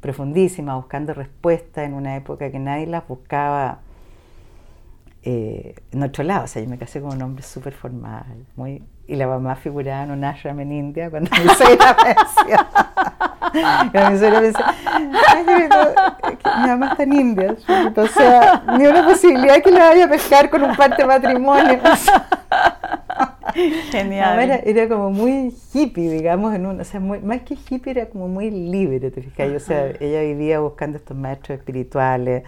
[0.00, 3.80] profundísima, buscando respuestas en una época que nadie las buscaba
[5.22, 6.44] eh, en otro lado.
[6.44, 10.02] O sea, yo me casé con un hombre súper formal, muy, y la mamá figuraba
[10.04, 12.66] en un ashram en India cuando mi suegra me decía,
[13.92, 14.74] cuando mi suegra me decía,
[16.62, 17.56] mi mamá está en India,
[17.96, 21.80] o sea, ni una posibilidad que la vaya a pescar con un parte de matrimonio.
[23.90, 24.38] Genial.
[24.38, 28.28] Era, era, como muy hippie, digamos, en un, o sea, más que hippie era como
[28.28, 29.50] muy libre, te fijas.
[29.50, 32.42] O sea, ella vivía buscando estos maestros espirituales,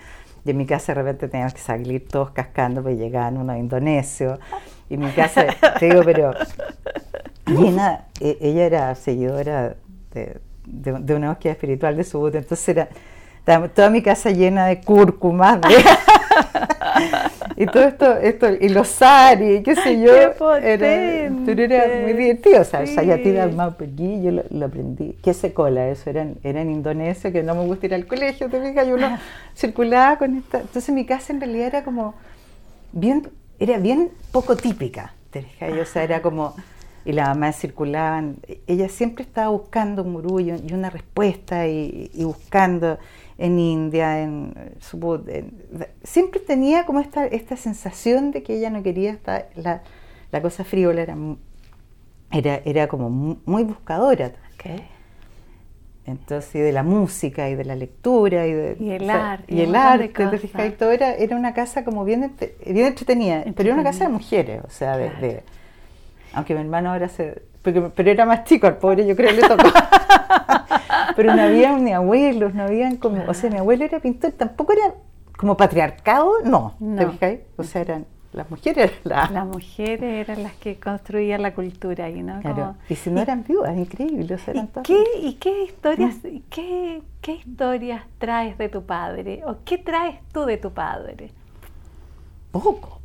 [0.44, 4.38] y en mi casa de repente teníamos que salir todos cascando, porque llegaban unos indonesios.
[4.91, 5.47] Y mi casa,
[5.78, 6.32] te digo, pero
[7.47, 9.76] llena, e, ella era seguidora
[10.12, 12.89] de, de, una búsqueda espiritual de su entonces era
[13.74, 15.61] toda mi casa llena de cúrcuma,
[17.57, 22.64] y todo esto, esto, y los sari, qué sé yo, era, era, muy divertido, o
[22.64, 22.95] sea, sí.
[22.95, 27.55] Sayatida Mapegui, yo lo, aprendí, qué se cola, eso era, era en Indonesia, que no
[27.55, 29.18] me gusta ir al colegio, te fijas, yo uno
[29.57, 32.14] circulaba con esta, entonces mi casa en realidad era como,
[32.93, 35.14] bien, era bien poco típica,
[35.80, 36.54] o sea, era como,
[37.04, 38.36] y la mamá circulaban,
[38.66, 42.98] ella siempre estaba buscando un murullo y una respuesta y, y buscando,
[43.38, 44.52] en India, en,
[46.02, 49.82] siempre tenía como esta, esta sensación de que ella no quería estar, la,
[50.32, 51.16] la cosa frívola era,
[52.32, 54.32] era, era como muy, buscadora.
[56.09, 59.54] Entonces, de la música y de la lectura y, de, y el arte.
[59.54, 60.11] Y el arte,
[60.66, 62.32] y todo era, era, una casa como bien,
[62.64, 65.42] bien entretenida, pero era una casa de mujeres, o sea, de,
[66.32, 67.42] aunque mi hermano ahora se...
[67.62, 69.64] pero era más chico, al pobre yo creo que le tocó.
[71.16, 74.72] pero no había ni abuelos, no habían como, o sea, mi abuelo era pintor, tampoco
[74.72, 74.94] era
[75.36, 77.40] como patriarcado, no, ¿te fijáis?
[77.59, 79.47] O sea, eran las mujeres eran las...
[79.47, 82.41] mujeres eran las que construían la cultura ahí, ¿no?
[82.41, 82.76] Claro.
[82.89, 84.37] y si no eran viudas, increíble.
[84.55, 86.39] ¿y, qué, ¿Y qué historias, ¿Mm?
[86.51, 89.43] qué, qué historias traes de tu padre?
[89.47, 91.33] ¿O qué traes tú de tu padre?
[92.51, 93.01] Poco,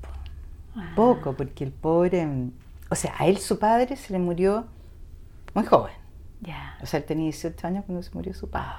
[0.76, 0.92] ah.
[0.96, 2.28] poco, porque el pobre,
[2.90, 4.66] o sea, a él su padre se le murió
[5.54, 5.94] muy joven.
[6.42, 6.78] Ya.
[6.82, 8.76] O sea, él tenía 18 años cuando se murió su padre.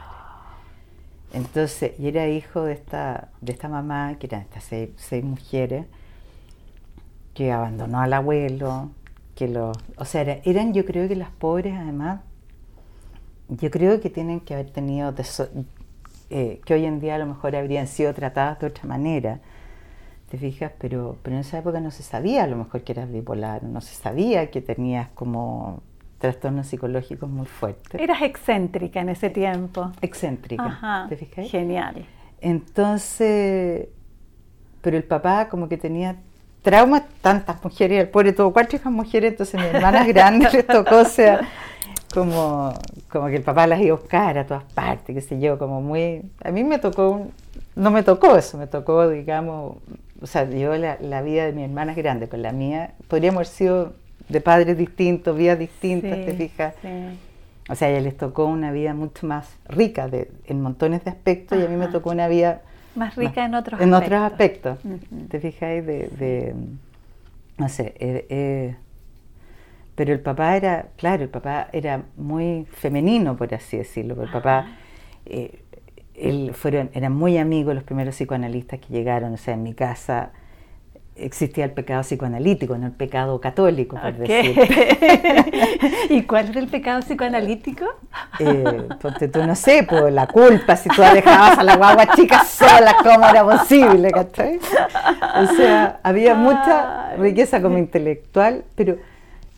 [1.33, 5.87] Entonces, y era hijo de esta, de esta mamá, que eran estas seis mujeres,
[7.35, 8.91] que abandonó al abuelo,
[9.35, 12.20] que los, o sea, eran yo creo que las pobres además,
[13.49, 15.12] yo creo que tienen que haber tenido,
[16.30, 19.41] eh, que hoy en día a lo mejor habrían sido tratadas de otra manera,
[20.30, 20.72] ¿te fijas?
[20.78, 23.80] Pero, pero en esa época no se sabía a lo mejor que eras bipolar, no
[23.80, 25.82] se sabía que tenías como
[26.18, 28.01] trastornos psicológicos muy fuertes.
[28.01, 29.93] Eras excéntrica en ese tiempo.
[30.01, 31.51] Excéntrica, ¿te fijas?
[31.51, 32.07] Genial.
[32.41, 33.89] Entonces,
[34.80, 36.16] pero el papá como que tenía
[36.65, 40.97] traumas, tantas mujeres, el pobre tuvo cuatro hijas mujeres, entonces mi hermana grande les tocó,
[40.97, 41.43] o sea,
[42.12, 42.73] como,
[43.11, 45.83] como que el papá las iba a buscar a todas partes, qué sé yo, como
[45.83, 46.23] muy...
[46.43, 47.29] A mí me tocó,
[47.77, 49.77] no me tocó eso, me tocó, digamos,
[50.23, 53.37] o sea, yo la, la vida de mi hermana es grande, pero la mía podríamos
[53.37, 53.93] haber sido
[54.31, 56.75] de padres distintos, vidas distintas, ¿te fijas?
[57.69, 61.11] O sea, a ella les tocó una vida mucho más rica de, en montones de
[61.11, 62.62] aspectos y a mí me tocó una vida
[62.97, 64.07] más rica en otros en aspectos.
[64.07, 65.29] otros aspectos.
[65.29, 65.87] ¿Te fijáis?
[65.87, 66.55] De, de,
[67.59, 68.77] no sé, eh, eh,
[69.95, 74.21] pero el papá era, claro, el papá era muy femenino, por así decirlo.
[74.23, 74.67] El papá,
[75.27, 75.61] eh,
[76.15, 80.33] él fueron, eran muy amigos los primeros psicoanalistas que llegaron, o sea, en mi casa
[81.17, 84.59] existía el pecado psicoanalítico, no el pecado católico, por decir.
[86.11, 87.85] ¿Y cuál era el pecado psicoanalítico?
[88.41, 92.45] Eh, porque tú no sé, por la culpa, si tú dejabas a la guagua chica
[92.45, 94.11] sola, ¿cómo era posible?
[94.11, 94.59] ¿cachai?
[94.59, 98.97] O sea, había mucha riqueza como intelectual, pero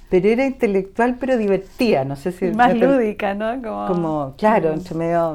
[0.09, 2.47] pero era intelectual pero divertida, no sé si...
[2.53, 3.61] Más lúdica, ¿no?
[3.89, 5.35] Como, claro, entre medio...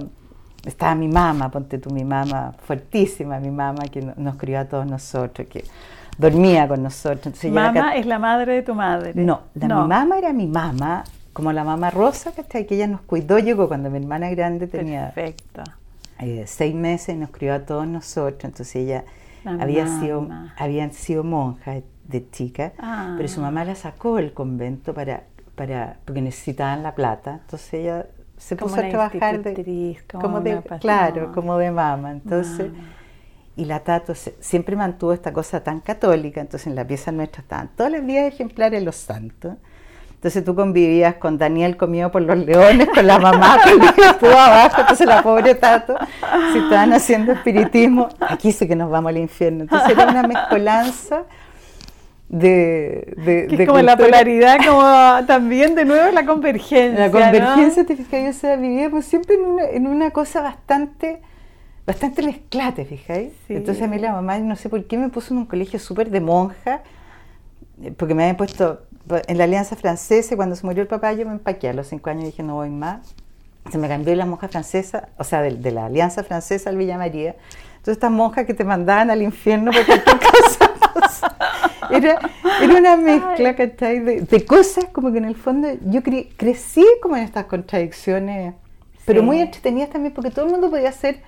[0.65, 4.86] Estaba mi mamá, ponte tú, mi mamá, fuertísima, mi mamá que nos crió a todos
[4.86, 5.65] nosotros, que
[6.22, 7.43] dormía con nosotros.
[7.45, 9.13] ¿Mamá es la madre de tu madre?
[9.15, 11.03] No, mi mamá era mi mamá,
[11.34, 15.63] como la mamá Rosa, que ella nos cuidó, llegó cuando mi hermana grande tenía Perfecto.
[16.19, 19.03] Eh, seis meses y nos crió a todos nosotros, entonces ella
[19.43, 23.15] había sido, habían sido monja de chica, ah.
[23.17, 25.24] pero su mamá la sacó del convento para,
[25.55, 28.05] para, porque necesitaban la plata, entonces ella
[28.38, 32.72] se puso a trabajar de, como, de, claro, como de mamá, entonces...
[33.62, 37.70] Y la Tato siempre mantuvo esta cosa tan católica, entonces en la pieza nuestra estaban
[37.76, 39.53] todas las días ejemplares de los santos.
[40.16, 44.82] Entonces tú convivías con Daniel comido por los leones, con la mamá con el abajo,
[44.82, 45.95] entonces la pobre Tato,
[46.51, 49.62] si estaban haciendo espiritismo, aquí sí que nos vamos al infierno.
[49.62, 51.26] Entonces era una mezcolanza
[52.30, 53.14] de,
[53.47, 54.82] de, como la polaridad, como
[55.28, 57.07] también de nuevo la convergencia.
[57.07, 61.22] La convergencia, te fijas, o sea, vivíamos siempre en una, en una cosa bastante
[61.86, 63.34] bastante mezclate, fijáis.
[63.49, 66.09] Entonces a mí la mamá, no sé por qué, me puso en un colegio súper
[66.09, 66.84] de monja,
[67.82, 68.82] eh, porque me habían puesto
[69.27, 71.88] en la Alianza Francesa y cuando se murió el papá yo me empaqué a los
[71.88, 73.15] cinco años y dije no voy más.
[73.71, 77.36] Se me cambió la monja francesa, o sea, de, la Alianza Francesa al Villa María.
[77.73, 81.36] Entonces estas monjas que te mandaban al infierno por cualquier cosa.
[81.91, 82.19] era,
[82.59, 83.99] era, una mezcla, ¿cachai?
[83.99, 88.55] De, de, cosas como que en el fondo yo crecí como en estas contradicciones,
[89.05, 91.21] pero muy entretenidas también porque todo el mundo podía hacer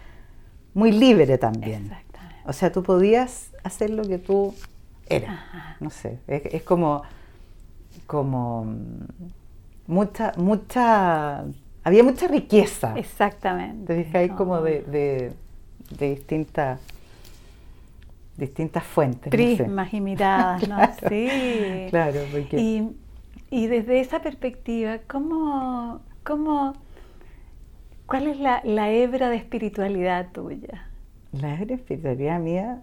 [0.73, 1.91] muy libre también.
[2.45, 4.53] O sea, tú podías hacer lo que tú
[5.07, 5.39] eras.
[5.79, 7.03] No sé, es, como,
[8.07, 9.05] como mm,
[9.87, 11.43] mucha, mucha,
[11.83, 12.97] había mucha riqueza.
[12.97, 14.03] Exactamente.
[14.03, 15.33] Te como de, de,
[15.97, 16.79] distintas
[18.35, 19.29] distintas fuentes.
[19.29, 20.77] Prismas y miradas, ¿no?
[21.09, 21.87] sí.
[21.91, 22.59] Claro, porque...
[22.59, 22.97] Y,
[23.51, 26.73] y desde esa perspectiva, ¿cómo, cómo
[28.05, 30.87] ¿Cuál es la, hebra de espiritualidad tuya?
[31.31, 32.81] La hebra de espiritualidad mía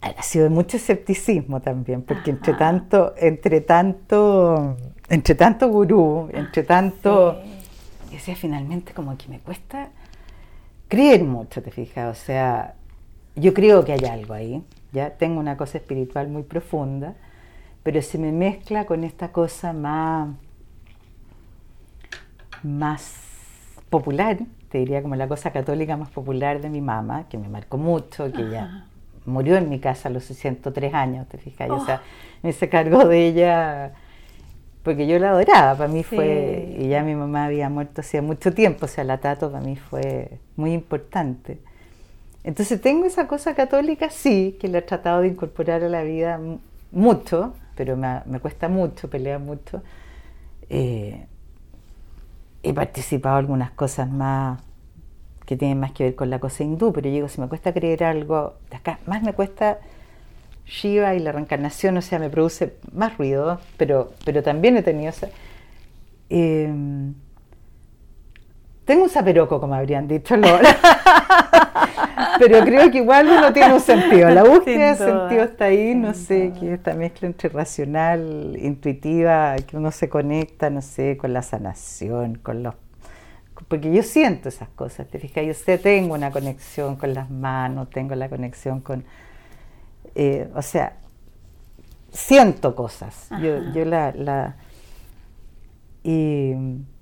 [0.00, 4.76] ha sido de mucho escepticismo también, porque entre tanto, entre tanto,
[5.08, 8.14] entre tanto gurú, entre tanto, sí.
[8.14, 9.90] decía finalmente como que me cuesta
[10.88, 12.74] creer mucho, te fijas, o sea,
[13.36, 17.14] yo creo que hay algo ahí, ya tengo una cosa espiritual muy profunda,
[17.82, 20.30] pero se me mezcla con esta cosa más,
[22.62, 23.29] más
[23.90, 24.38] popular,
[24.70, 28.32] te diría como la cosa católica más popular de mi mamá, que me marcó mucho,
[28.32, 28.86] que ella
[29.26, 32.38] murió en mi casa a los 63 años, te fijas, o sea, oh.
[32.42, 33.92] me hice cargo de ella
[34.82, 38.54] porque yo la adoraba, para mí fue, y ya mi mamá había muerto hacía mucho
[38.54, 41.58] tiempo, o sea, la Tato para mí fue muy importante.
[42.44, 46.40] Entonces tengo esa cosa católica, sí, que la he tratado de incorporar a la vida
[46.92, 49.82] mucho, pero me, me cuesta mucho, pelea mucho.
[50.70, 51.26] Eh,
[52.62, 54.60] he participado en algunas cosas más
[55.46, 57.72] que tienen más que ver con la cosa hindú, pero yo digo, si me cuesta
[57.72, 59.78] creer algo acá, más me cuesta
[60.64, 65.12] Shiva y la reencarnación, o sea, me produce más ruido, pero, pero también he tenido...
[66.28, 66.72] Eh,
[68.84, 70.36] tengo un zaperoco, como habrían dicho,
[72.38, 74.30] pero creo que igual uno tiene un sentido.
[74.30, 79.76] La búsqueda de sentido está ahí, no sé, que esta mezcla entre racional, intuitiva, que
[79.76, 82.74] uno se conecta, no sé, con la sanación, con los
[83.68, 87.90] porque yo siento esas cosas, te fijas, yo sé, tengo una conexión con las manos,
[87.90, 89.04] tengo la conexión con,
[90.14, 90.96] eh, o sea,
[92.10, 93.28] siento cosas.
[93.40, 94.56] Yo, yo la, la
[96.02, 96.54] y,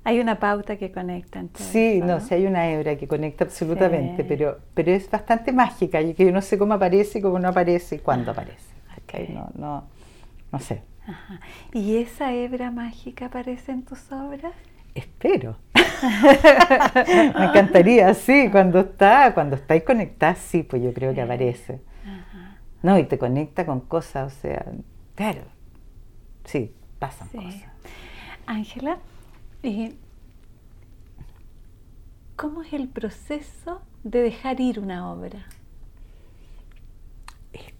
[0.08, 1.42] hay una pauta que conecta.
[1.52, 6.14] sí, no, sí hay una hebra que conecta absolutamente, pero, pero es bastante mágica, y
[6.14, 8.72] que yo no sé cómo aparece, cómo no aparece y cuándo aparece.
[9.28, 9.84] No, no,
[10.50, 10.80] no sé.
[11.74, 14.52] ¿Y esa hebra mágica aparece en tus obras?
[14.94, 15.56] Espero.
[17.38, 21.82] Me encantaría, sí, cuando está, cuando estáis conectadas, sí, pues yo creo que aparece.
[22.82, 24.64] No, y te conecta con cosas, o sea,
[25.14, 25.42] claro,
[26.44, 27.62] sí, pasan cosas.
[28.46, 28.98] Ángela,
[32.36, 35.46] ¿cómo es el proceso de dejar ir una obra?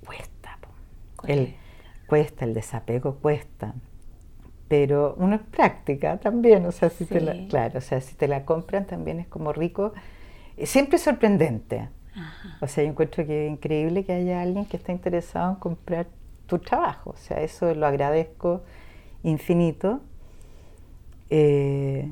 [0.05, 0.59] cuesta,
[1.25, 1.55] el,
[2.07, 3.75] cuesta, el desapego cuesta.
[4.69, 8.29] Pero uno es práctica también, o sea, si te la, claro, o sea, si te
[8.29, 9.93] la compran también es como rico,
[10.65, 11.89] siempre es sorprendente.
[12.61, 16.09] O sea, yo encuentro que es increíble que haya alguien que esté interesado en comprar
[16.47, 18.63] tu trabajo, o sea, eso lo agradezco
[19.23, 20.01] infinito.
[21.31, 22.11] Eh,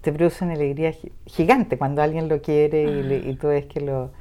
[0.00, 0.94] te produce una alegría
[1.26, 2.84] gigante cuando alguien lo quiere
[3.26, 4.12] y, tú ves que lo...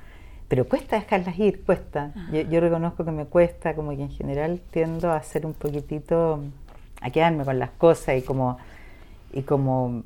[0.48, 2.12] Pero cuesta dejarlas ir, cuesta.
[2.32, 6.40] Yo, yo, reconozco que me cuesta, como que en general tiendo a ser un poquitito
[7.02, 8.58] a quedarme con las cosas y como,
[9.32, 10.04] y como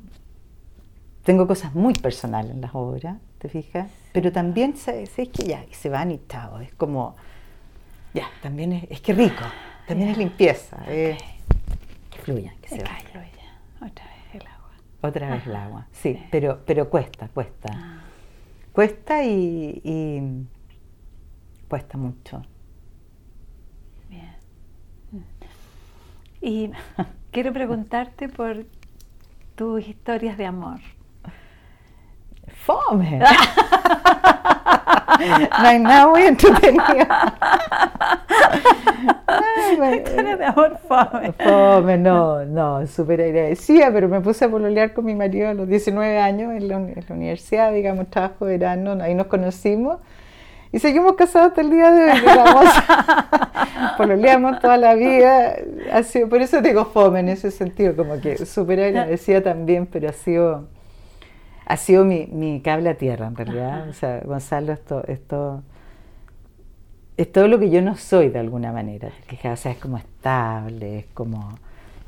[1.24, 3.90] tengo cosas muy personales en las obras, ¿te fijas?
[4.12, 7.16] Pero también es que ya, y se van y chao, es como,
[8.12, 9.44] ya, también es, es que rico,
[9.86, 11.16] también es limpieza, que
[12.22, 13.29] fluya, que se vaya.
[13.80, 14.70] Otra vez el agua.
[15.02, 17.68] Otra vez el agua, sí, Pero, pero cuesta, cuesta.
[17.72, 18.00] Ah.
[18.72, 20.46] Cuesta y
[21.68, 22.42] cuesta mucho.
[26.40, 26.70] Y
[27.30, 28.66] quiero preguntarte por
[29.56, 30.80] tus historias de amor.
[32.64, 33.18] Fome.
[35.60, 37.06] no hay nada muy entretenido.
[39.94, 41.32] Historias de amor fome.
[41.32, 45.68] Fome, no, no, súper agradecida, pero me puse a pololear con mi marido a los
[45.68, 49.98] 19 años en la, en la universidad, digamos, trabajo de verano, ahí nos conocimos
[50.72, 52.64] y seguimos casados hasta el día de hoy, digamos.
[53.96, 55.56] Pololeamos toda la vida.
[55.92, 60.08] Ha sido, por eso digo fome en ese sentido, como que súper agradecida también, pero
[60.08, 60.68] ha sido,
[61.70, 63.88] ha sido mi, mi cable a tierra, en realidad.
[63.88, 65.62] O sea, Gonzalo, esto, esto
[67.16, 69.12] es todo lo que yo no soy de alguna manera.
[69.44, 71.56] O sea, es como estable, es como,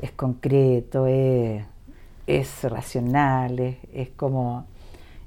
[0.01, 1.65] es concreto, es,
[2.27, 4.67] es racional, es, como,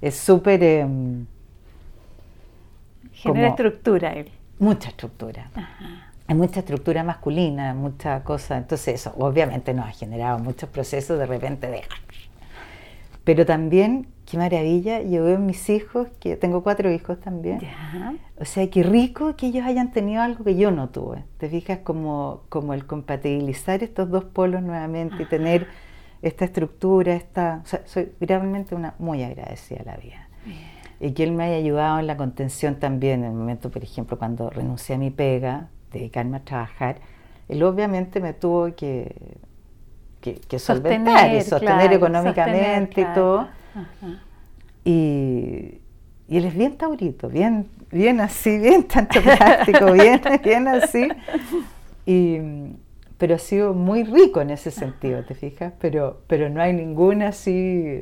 [0.02, 0.62] es súper...
[0.64, 1.28] Em,
[3.14, 4.30] Genera estructura él.
[4.60, 5.50] Mucha estructura.
[6.28, 8.58] Hay mucha estructura masculina, mucha cosa.
[8.58, 11.84] Entonces eso obviamente nos ha generado muchos procesos de repente de...
[13.24, 17.60] Pero también, qué maravilla, yo veo en mis hijos, que tengo cuatro hijos también.
[18.38, 21.24] O sea, qué rico que ellos hayan tenido algo que yo no tuve.
[21.38, 25.68] Te fijas como, como el compatibilizar estos dos polos nuevamente y tener
[26.22, 27.62] esta estructura, esta...
[27.64, 30.28] O sea, soy realmente una muy agradecida a la vida.
[31.00, 34.18] Y que él me haya ayudado en la contención también, en el momento, por ejemplo,
[34.18, 36.98] cuando renuncié a mi pega, dedicarme a trabajar,
[37.48, 39.16] él obviamente me tuvo que,
[40.22, 43.48] que, solventar y sostener económicamente y todo.
[44.86, 45.82] Y,
[46.30, 51.10] y, él es bien taurito, bien, bien así, bien tanto práctico, bien, bien así.
[52.06, 52.38] Y,
[53.18, 55.74] pero ha sido muy rico en ese sentido, ¿te fijas?
[55.80, 58.02] Pero, pero no hay ninguna así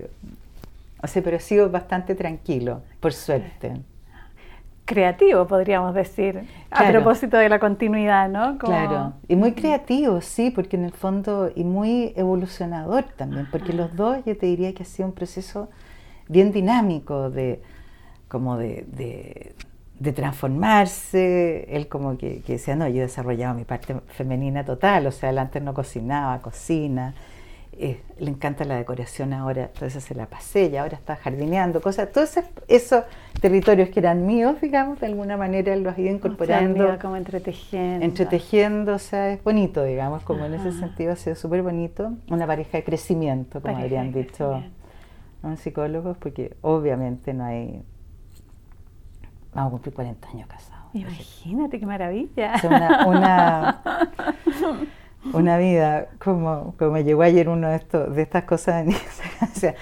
[1.04, 3.74] o sea, pero ha sido bastante tranquilo, por suerte.
[4.86, 8.58] Creativo, podríamos decir, a propósito de la continuidad, ¿no?
[8.58, 13.94] Claro, y muy creativo, sí, porque en el fondo, y muy evolucionador también, porque los
[13.98, 15.70] dos yo te diría que ha sido un proceso
[16.34, 17.62] bien dinámico de
[18.28, 19.54] como de,
[20.16, 25.30] transformarse, él como que, decía, no, yo he desarrollado mi parte femenina total, o sea,
[25.30, 27.14] él antes no cocinaba, cocina,
[27.74, 32.12] eh, le encanta la decoración ahora, entonces se la pasé y ahora está jardineando, cosas,
[32.12, 33.04] todos esos,
[33.40, 36.86] territorios que eran míos, digamos, de alguna manera los ha ido incorporando.
[36.86, 38.04] O sea, como entretejiendo.
[38.04, 42.14] Entretejiendo, o sea, es bonito, digamos, como en ese sentido ha sido súper bonito.
[42.30, 44.64] Una pareja de crecimiento, como habrían dicho
[45.52, 47.84] los psicólogos, porque obviamente no hay...
[49.54, 50.86] Vamos a cumplir 40 años casados.
[50.94, 52.54] Imagínate qué maravilla.
[53.06, 53.82] una
[55.32, 58.86] una vida como, como me llegó ayer uno de estos de estas cosas
[59.42, 59.76] o sea,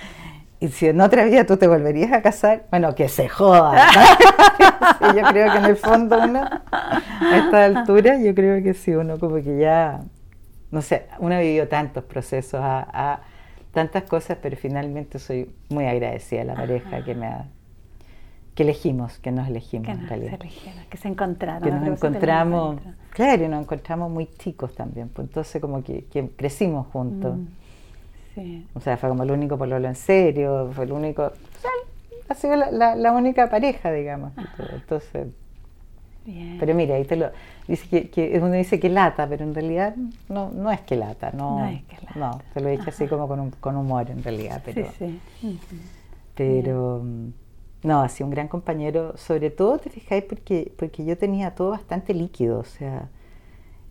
[0.59, 3.87] y si en otra vida tú te volverías a casar bueno que se joda
[5.15, 6.41] yo creo que en el fondo uno
[6.71, 10.01] a esta altura yo creo que sí uno como que ya
[10.69, 13.21] no sé uno ha vivido tantos procesos a,
[13.71, 17.47] tantas cosas pero finalmente soy muy agradecida a la pareja que me ha
[18.55, 20.39] que elegimos, que nos elegimos que en realidad.
[20.89, 21.63] que se encontraron.
[21.63, 26.05] Que nos encontramos, claro, y nos encontramos muy chicos también, pues entonces como que,
[26.35, 27.37] crecimos juntos.
[27.37, 27.47] Mm,
[28.35, 28.67] sí.
[28.73, 31.71] O sea, fue como el único pololo en serio, fue el único, o sea,
[32.27, 34.33] ha sido la, única pareja, digamos.
[34.73, 35.27] Entonces,
[36.23, 36.57] Bien.
[36.59, 37.31] pero mira, ahí te lo
[37.67, 39.95] dice que, que, uno dice que lata, pero en realidad
[40.29, 42.19] no, no es que lata, no, no es que lata.
[42.19, 45.59] No, te lo he dicho así como con, con humor en realidad, pero, sí, sí.
[46.35, 47.03] pero
[47.83, 51.71] no, ha sido un gran compañero, sobre todo, te fijáis, porque, porque yo tenía todo
[51.71, 53.09] bastante líquido, o sea,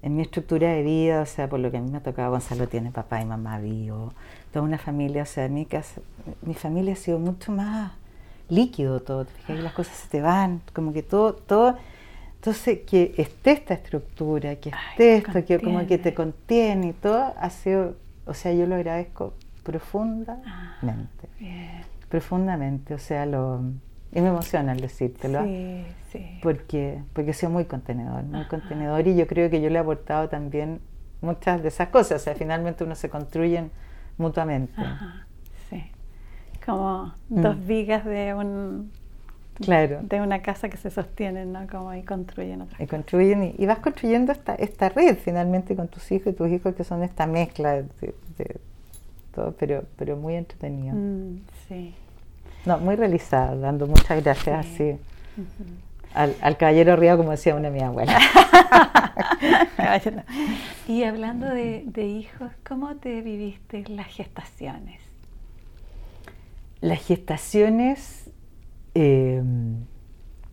[0.02, 2.30] en mi estructura de vida, o sea, por lo que a mí me ha tocado,
[2.30, 4.12] Gonzalo tiene papá y mamá vivo,
[4.52, 6.00] toda una familia, o sea, mi, casa,
[6.42, 7.92] mi familia ha sido mucho más
[8.48, 11.76] líquido todo, te fijáis, las cosas se te van, como que todo, todo,
[12.40, 17.34] entonces que esté esta estructura, que esté esto, que como que te contiene y todo,
[17.38, 21.28] ha sido, o sea, yo lo agradezco profundamente.
[21.42, 23.60] Ah, profundamente, o sea, lo,
[24.10, 26.38] y me emociona al decírtelo, sí, sí.
[26.42, 30.30] Porque, porque sido muy contenedor, muy contenedor y yo creo que yo le he aportado
[30.30, 30.80] también
[31.20, 33.70] muchas de esas cosas, o sea, finalmente uno se construyen
[34.16, 34.80] mutuamente.
[35.68, 35.84] sí,
[36.64, 37.42] como mm.
[37.42, 38.92] dos vigas de un...
[39.60, 40.00] Claro.
[40.02, 41.66] De una casa que se sostienen, ¿no?
[41.66, 46.10] Como y construyen otras Y construyen y, vas construyendo esta, esta red finalmente con tus
[46.12, 48.14] hijos y tus hijos que son esta mezcla de,
[49.34, 50.94] todo, pero, pero muy entretenido.
[50.94, 51.94] Mm, sí.
[52.66, 54.96] No, muy realizada, dando muchas gracias así.
[56.14, 58.22] al, caballero río, como decía una de mis abuelas.
[60.88, 65.00] y hablando de, hijos, ¿cómo te viviste las gestaciones?
[66.80, 68.30] Las gestaciones...
[68.94, 69.84] Em,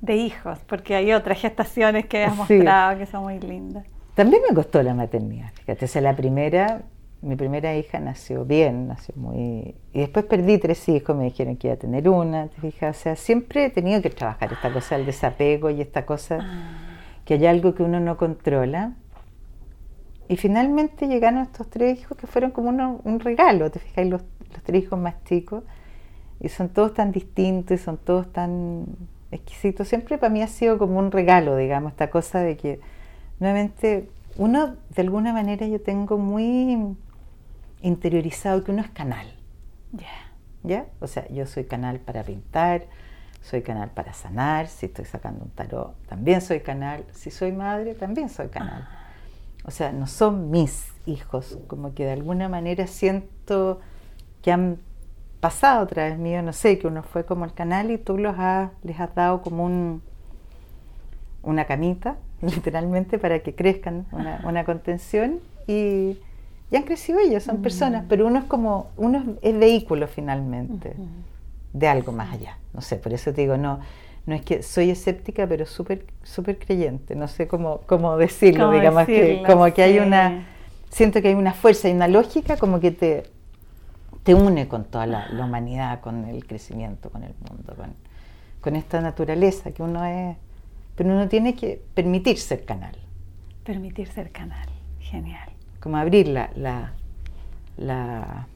[0.02, 3.86] de hijos, porque hay otras gestaciones que has mostrado que son muy lindas.
[4.14, 6.84] También me costó la maternidad, fíjate, o la primera
[7.22, 9.76] mi primera hija nació bien, nació muy...
[9.94, 12.98] Y después perdí tres hijos, me dijeron que iba a tener una, ¿te fijas?
[12.98, 17.00] O sea, siempre he tenido que trabajar esta cosa del desapego y esta cosa ah.
[17.26, 18.94] que hay algo que uno no controla.
[20.30, 24.06] Y finalmente llegaron estos tres hijos que fueron como un regalo, ¿te fijas?
[24.06, 24.22] Los,
[24.54, 25.64] los tres hijos más chicos.
[26.40, 28.86] Y son todos tan distintos y son todos tan
[29.32, 29.88] exquisitos.
[29.88, 32.80] Siempre para mí ha sido como un regalo, digamos, esta cosa de que
[33.40, 36.96] nuevamente uno, de alguna manera, yo tengo muy
[37.82, 39.28] interiorizado que uno es canal.
[39.92, 40.06] Ya.
[40.64, 40.86] ¿Ya?
[41.00, 42.86] O sea, yo soy canal para pintar,
[43.42, 47.94] soy canal para sanar, si estoy sacando un tarot, también soy canal, si soy madre,
[47.96, 48.88] también soy canal.
[49.64, 53.80] O sea, no son mis hijos, como que de alguna manera siento
[54.42, 54.80] que han
[55.40, 58.36] pasado a través mío, no sé, que uno fue como el canal y tú los
[58.38, 60.02] has, les has dado como un,
[61.44, 66.18] una camita, literalmente, para que crezcan, una, una contención y
[66.70, 68.08] ya han crecido ellos, son personas, mm.
[68.08, 70.96] pero uno es como, uno es vehículo finalmente
[71.74, 72.58] de algo más allá.
[72.74, 73.80] No sé, por eso te digo, no,
[74.26, 79.06] no es que soy escéptica, pero súper súper creyente, no sé cómo, cómo decirlo, digamos,
[79.06, 80.46] que como que hay una,
[80.90, 83.24] siento que hay una fuerza y una lógica como que te,
[84.28, 87.96] te une con toda la, humanidad, con el crecimiento, con el mundo, con,
[88.62, 90.38] con esta naturaleza que uno es,
[90.96, 92.96] pero uno tiene que permitir ser canal.
[93.64, 94.68] Permitir ser canal,
[95.00, 96.50] genial como abrir la,
[97.78, 98.48] la,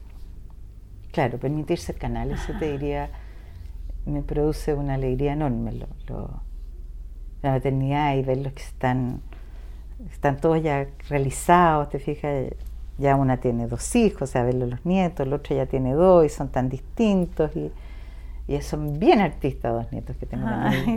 [1.12, 3.10] claro, permitirse el canal, eso te diría,
[4.04, 5.72] me produce una alegría enorme,
[7.42, 9.22] la maternidad y ver los que están,
[10.10, 12.48] están todos ya realizados, te fijas,
[12.98, 16.24] ya una tiene dos hijos, o sea, verlo los nietos, el otro ya tiene dos
[16.24, 17.72] y son tan distintos y
[18.48, 20.46] y son bien artistas dos nietos que tengo.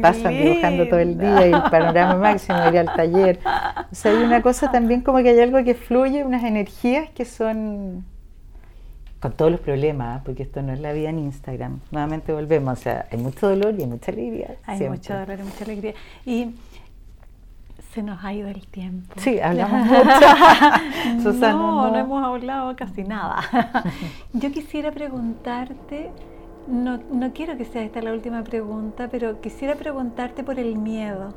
[0.02, 3.39] Pasan dibujando todo el día y el panorama máximo, ir al taller.
[3.91, 7.24] O sea, hay una cosa también como que hay algo que fluye, unas energías que
[7.24, 8.04] son
[9.20, 10.22] con todos los problemas, ¿ah?
[10.24, 11.80] porque esto no es la vida en Instagram.
[11.91, 14.56] Nuevamente volvemos, o sea, hay mucho dolor y hay mucha alegría.
[14.66, 15.93] Hay mucho dolor y mucha alegría.
[16.26, 16.56] Y
[17.96, 19.14] Se nos ha ido el tiempo.
[19.16, 20.04] Sí, hablamos mucho.
[21.24, 23.39] Susana, no, no, hemos hablado casi nada.
[24.34, 26.12] Yo quisiera preguntarte,
[26.68, 31.34] no, no quiero que sea esta la última pregunta, pero quisiera preguntarte por el miedo.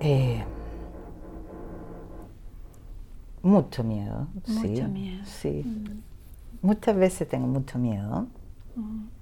[0.00, 0.44] Eh,
[3.40, 4.26] mucho miedo.
[4.48, 5.24] Mucho miedo.
[5.24, 5.62] Sí.
[5.64, 6.66] Mm.
[6.66, 8.26] Muchas veces tengo mucho miedo
[8.76, 9.21] mm.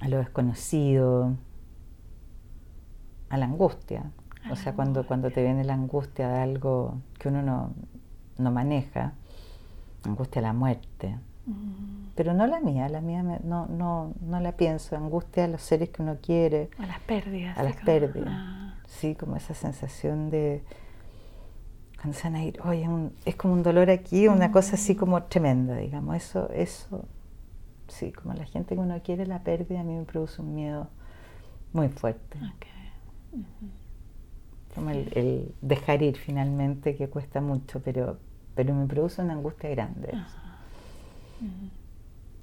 [0.00, 1.36] A lo desconocido,
[3.28, 4.10] a la angustia.
[4.50, 7.72] o sea, cuando, cuando te viene la angustia de algo que uno no,
[8.38, 9.12] no maneja,
[10.04, 11.16] angustia a la muerte.
[11.46, 12.10] Mm.
[12.14, 15.90] Pero no la mía, la mía no, no, no la pienso, angustia a los seres
[15.90, 16.70] que uno quiere.
[16.78, 17.56] A las pérdidas.
[17.56, 18.28] A las pérdidas.
[18.30, 18.74] Ah.
[18.86, 20.64] Sí, como esa sensación de,
[22.00, 22.88] cuando se van a ir, oye,
[23.26, 26.16] es como un dolor aquí, una cosa así como tremenda, digamos.
[26.16, 27.04] Eso, eso,
[27.90, 30.88] sí, como la gente que uno quiere la pérdida, a mí me produce un miedo
[31.72, 32.38] muy fuerte.
[34.74, 38.18] Como el, dejar ir finalmente, que cuesta mucho, pero,
[38.54, 40.12] pero me produce una angustia grande.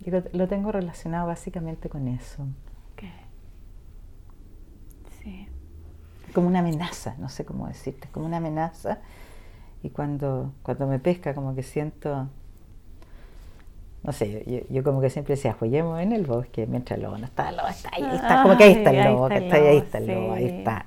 [0.05, 2.45] Y lo, tengo relacionado básicamente con eso.
[5.21, 5.47] Sí.
[6.33, 8.99] Como una amenaza, no sé cómo decirte, como una amenaza
[9.83, 12.29] y cuando, cuando me pesca como que siento,
[14.03, 17.25] no sé, yo, como que siempre decía, juguemos en el bosque, mientras el lobo no
[17.25, 19.97] está, el lobo está ahí, está, como que ahí está el lobo, está, ahí está
[19.97, 20.85] el lobo, ahí está.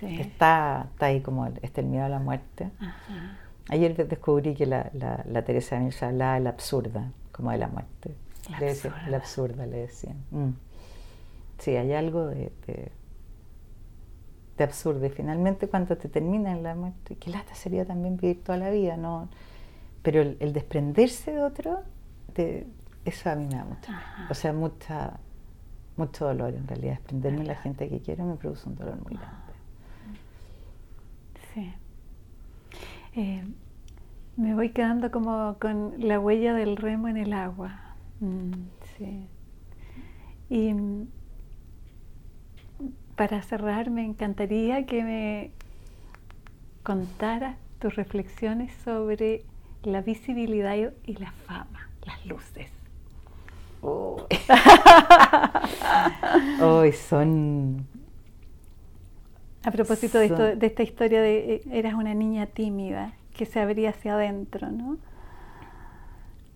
[0.00, 2.70] Está, está ahí como este el miedo a la muerte.
[3.68, 7.68] Ayer descubrí que la, la, la Teresa de hablaba de la absurda, como de la
[7.68, 8.14] muerte.
[8.50, 9.08] La le absurda.
[9.08, 10.16] la absurda, le decían.
[10.32, 10.50] Mm.
[11.60, 12.50] Sí, hay algo de
[14.56, 15.04] de absurdo.
[15.06, 18.70] Y finalmente cuando te termina en la muerte, qué lata sería también vivir toda la
[18.70, 19.28] vida, ¿no?
[20.02, 21.80] Pero el, desprenderse de otro,
[22.34, 22.66] de,
[23.04, 23.92] eso a mí me da mucho.
[24.30, 25.18] O sea, mucha,
[25.96, 26.94] mucho dolor en realidad.
[26.94, 29.52] Desprenderme de la gente que quiero me produce un dolor muy grande.
[31.54, 31.74] Sí.
[33.14, 33.44] Eh,
[34.36, 37.78] me voy quedando como con la huella del remo en el agua.
[38.20, 38.52] Mm,
[38.96, 39.26] sí.
[40.48, 40.74] Y
[43.16, 45.50] para cerrar, me encantaría que me
[46.82, 49.44] contaras tus reflexiones sobre
[49.82, 52.68] la visibilidad y la fama, las luces.
[56.62, 57.86] Hoy son...
[59.64, 63.60] A propósito de, esto, de esta historia de eh, eras una niña tímida que se
[63.60, 64.98] abría hacia adentro, ¿no?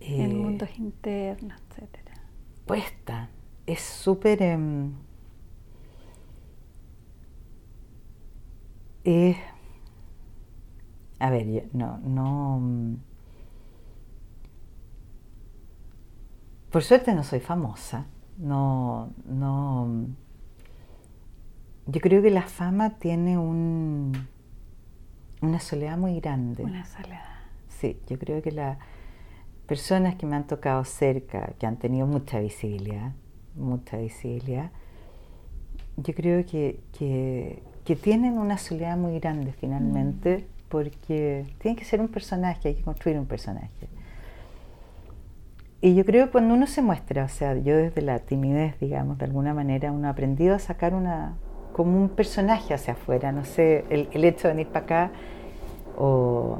[0.01, 2.20] en eh, mundos internos, etcétera.
[2.64, 3.30] Puesta.
[3.66, 4.42] Es súper...
[4.42, 4.92] Em,
[9.09, 9.36] Eh,
[11.20, 12.97] a ver, no, no.
[16.77, 18.05] Por suerte no soy famosa.
[18.37, 20.09] No, no.
[21.87, 24.12] Yo creo que la fama tiene un,
[25.41, 26.64] una soledad muy grande.
[26.64, 27.24] Una soledad.
[27.68, 28.77] Sí, yo creo que las
[29.66, 33.12] personas que me han tocado cerca, que han tenido mucha visibilidad,
[33.55, 34.70] mucha visibilidad,
[35.97, 40.68] yo creo que, que que tienen una soledad muy grande finalmente, mm.
[40.68, 43.89] porque tiene que ser un personaje, hay que construir un personaje.
[45.81, 49.18] Y yo creo que cuando uno se muestra, o sea, yo desde la timidez, digamos,
[49.18, 51.37] de alguna manera, uno ha aprendido a sacar una,
[51.74, 55.11] como un personaje hacia afuera, no sé, el, el hecho de venir para acá,
[55.99, 56.59] o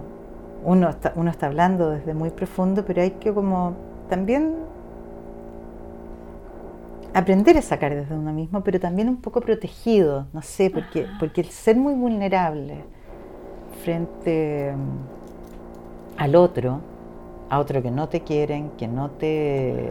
[0.65, 3.75] uno está, uno está hablando desde muy profundo, pero hay que como
[4.11, 4.55] también
[7.15, 11.41] aprender a sacar desde uno mismo, pero también un poco protegido, no sé, porque, porque
[11.41, 12.85] el ser muy vulnerable
[13.83, 16.81] frente mm, al otro,
[17.49, 19.91] a otro que no te quieren, que no te,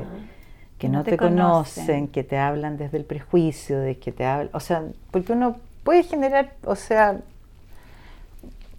[0.78, 4.60] que no, te, conocen, que te hablan desde el prejuicio, de que te hablan, o
[4.60, 7.20] sea, porque uno puede generar, o sea,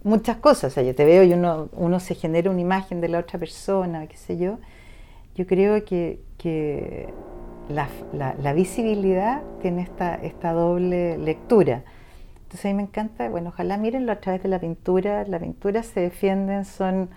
[0.03, 3.09] muchas cosas, o sea, yo te veo y uno, uno se genera una imagen de
[3.09, 4.57] la otra persona, qué sé yo,
[5.35, 7.13] yo creo que, que
[7.69, 11.83] la, visibilidad tiene esta, esta doble lectura.
[12.43, 15.83] Entonces a mí me encanta, bueno, ojalá mírenlo a través de la pintura, la pintura
[15.83, 17.09] se defienden, son,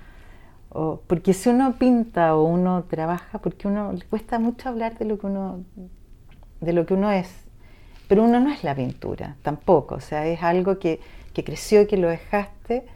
[1.06, 5.18] porque si uno pinta o uno trabaja, porque uno le cuesta mucho hablar de lo
[5.18, 5.64] que uno,
[6.60, 7.28] de lo que uno es,
[8.08, 11.00] pero uno no es la pintura, tampoco, o sea, es algo que,
[11.32, 12.86] que creció, que lo dejaste,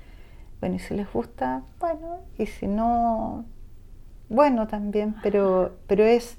[0.60, 3.44] bueno, y si les gusta, bueno, y si no,
[4.28, 6.38] bueno también, pero, pero es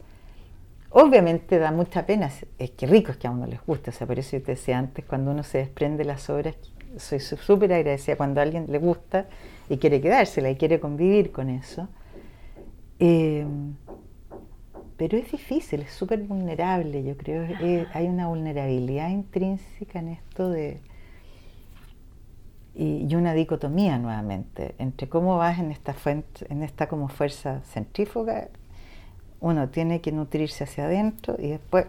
[0.98, 4.08] Obviamente da mucha pena, es que rico es que a uno les gusta, o sea,
[4.08, 6.56] por eso yo te decía antes, cuando uno se desprende de las obras,
[6.96, 9.26] soy súper agradecida cuando a alguien le gusta
[9.70, 11.88] y quiere quedársela y quiere convivir con eso.
[13.00, 13.46] Eh,
[14.98, 17.44] pero es difícil, es súper vulnerable, yo creo.
[17.44, 20.80] Eh, hay una vulnerabilidad intrínseca en esto de...
[22.74, 27.62] Y, y, una dicotomía nuevamente entre cómo vas en esta, fuente, en esta como fuerza
[27.62, 28.50] centrífuga.
[29.40, 31.86] Uno tiene que nutrirse hacia adentro y después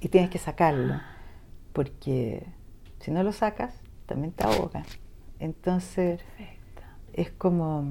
[0.00, 1.00] y tienes que sacarlo,
[1.72, 2.46] porque
[3.00, 3.74] si no lo sacas,
[4.06, 4.84] también te ahoga.
[5.38, 6.20] Entonces,
[7.14, 7.84] es como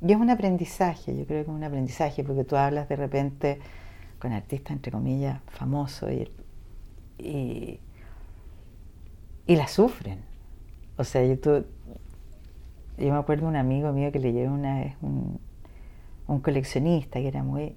[0.00, 3.58] y es un aprendizaje, yo creo que es un aprendizaje, porque tú hablas de repente
[4.20, 6.10] con artistas, entre comillas, famosos
[7.18, 7.80] y,
[9.46, 10.20] y, la sufren.
[10.96, 11.64] O sea, yo, yo
[12.96, 15.40] me acuerdo de un amigo mío que le llevé una vez un,
[16.28, 17.74] un coleccionista que era muy...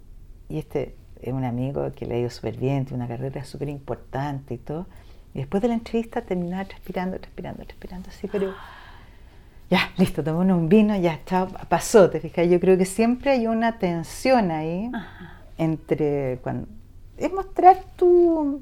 [0.47, 3.69] Y este es un amigo que le ha ido súper bien, tiene una carrera súper
[3.69, 4.85] importante y todo.
[5.33, 8.53] Y después de la entrevista terminaba transpirando, transpirando, transpirando así, pero
[9.71, 13.47] ya, listo, tomamos un vino, ya está, pasó, te fijas, yo creo que siempre hay
[13.47, 14.91] una tensión ahí
[15.57, 16.67] entre cuando
[17.17, 18.61] es mostrar tu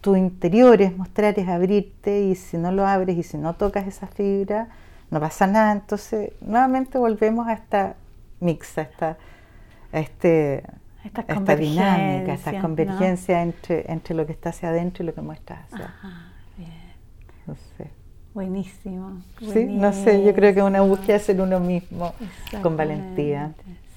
[0.00, 3.86] tu interior, es mostrar, es abrirte y si no lo abres y si no tocas
[3.86, 4.68] esa fibra,
[5.10, 5.72] no pasa nada.
[5.72, 7.96] Entonces, nuevamente volvemos a esta
[8.38, 9.16] mixa, a esta,
[9.92, 10.62] este,
[11.04, 15.72] esta, dinámica, esta convergencia entre, entre lo que está hacia adentro y lo que muestras
[15.72, 15.86] hacia.
[15.86, 16.32] Ajá,
[17.46, 18.03] No sé.
[18.34, 19.22] Buenísimo,
[19.52, 22.12] Sí, no sé, yo creo que es una búsqueda ser uno mismo,
[22.62, 23.52] con valentía.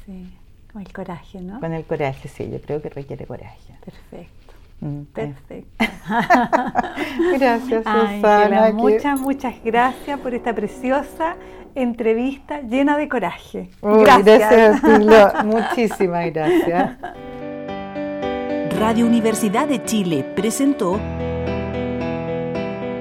[0.05, 0.31] Sí,
[0.71, 1.59] con el coraje, ¿no?
[1.59, 3.73] Con el coraje, sí, yo creo que requiere coraje.
[3.83, 4.53] Perfecto.
[4.79, 5.71] Mm, Perfecto.
[7.39, 8.71] gracias, Susana.
[8.73, 11.35] muchas, muchas gracias por esta preciosa
[11.73, 13.69] entrevista llena de coraje.
[13.81, 14.81] gracias.
[14.81, 16.97] gracias Muchísimas gracias.
[18.79, 20.99] Radio Universidad de Chile presentó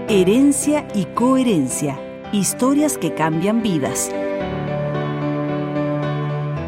[0.09, 1.99] Herencia y coherencia.
[2.31, 4.09] Historias que cambian vidas.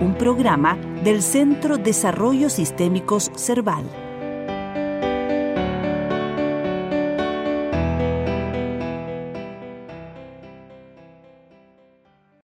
[0.00, 4.07] Un programa del Centro Desarrollo Sistémicos Cerval.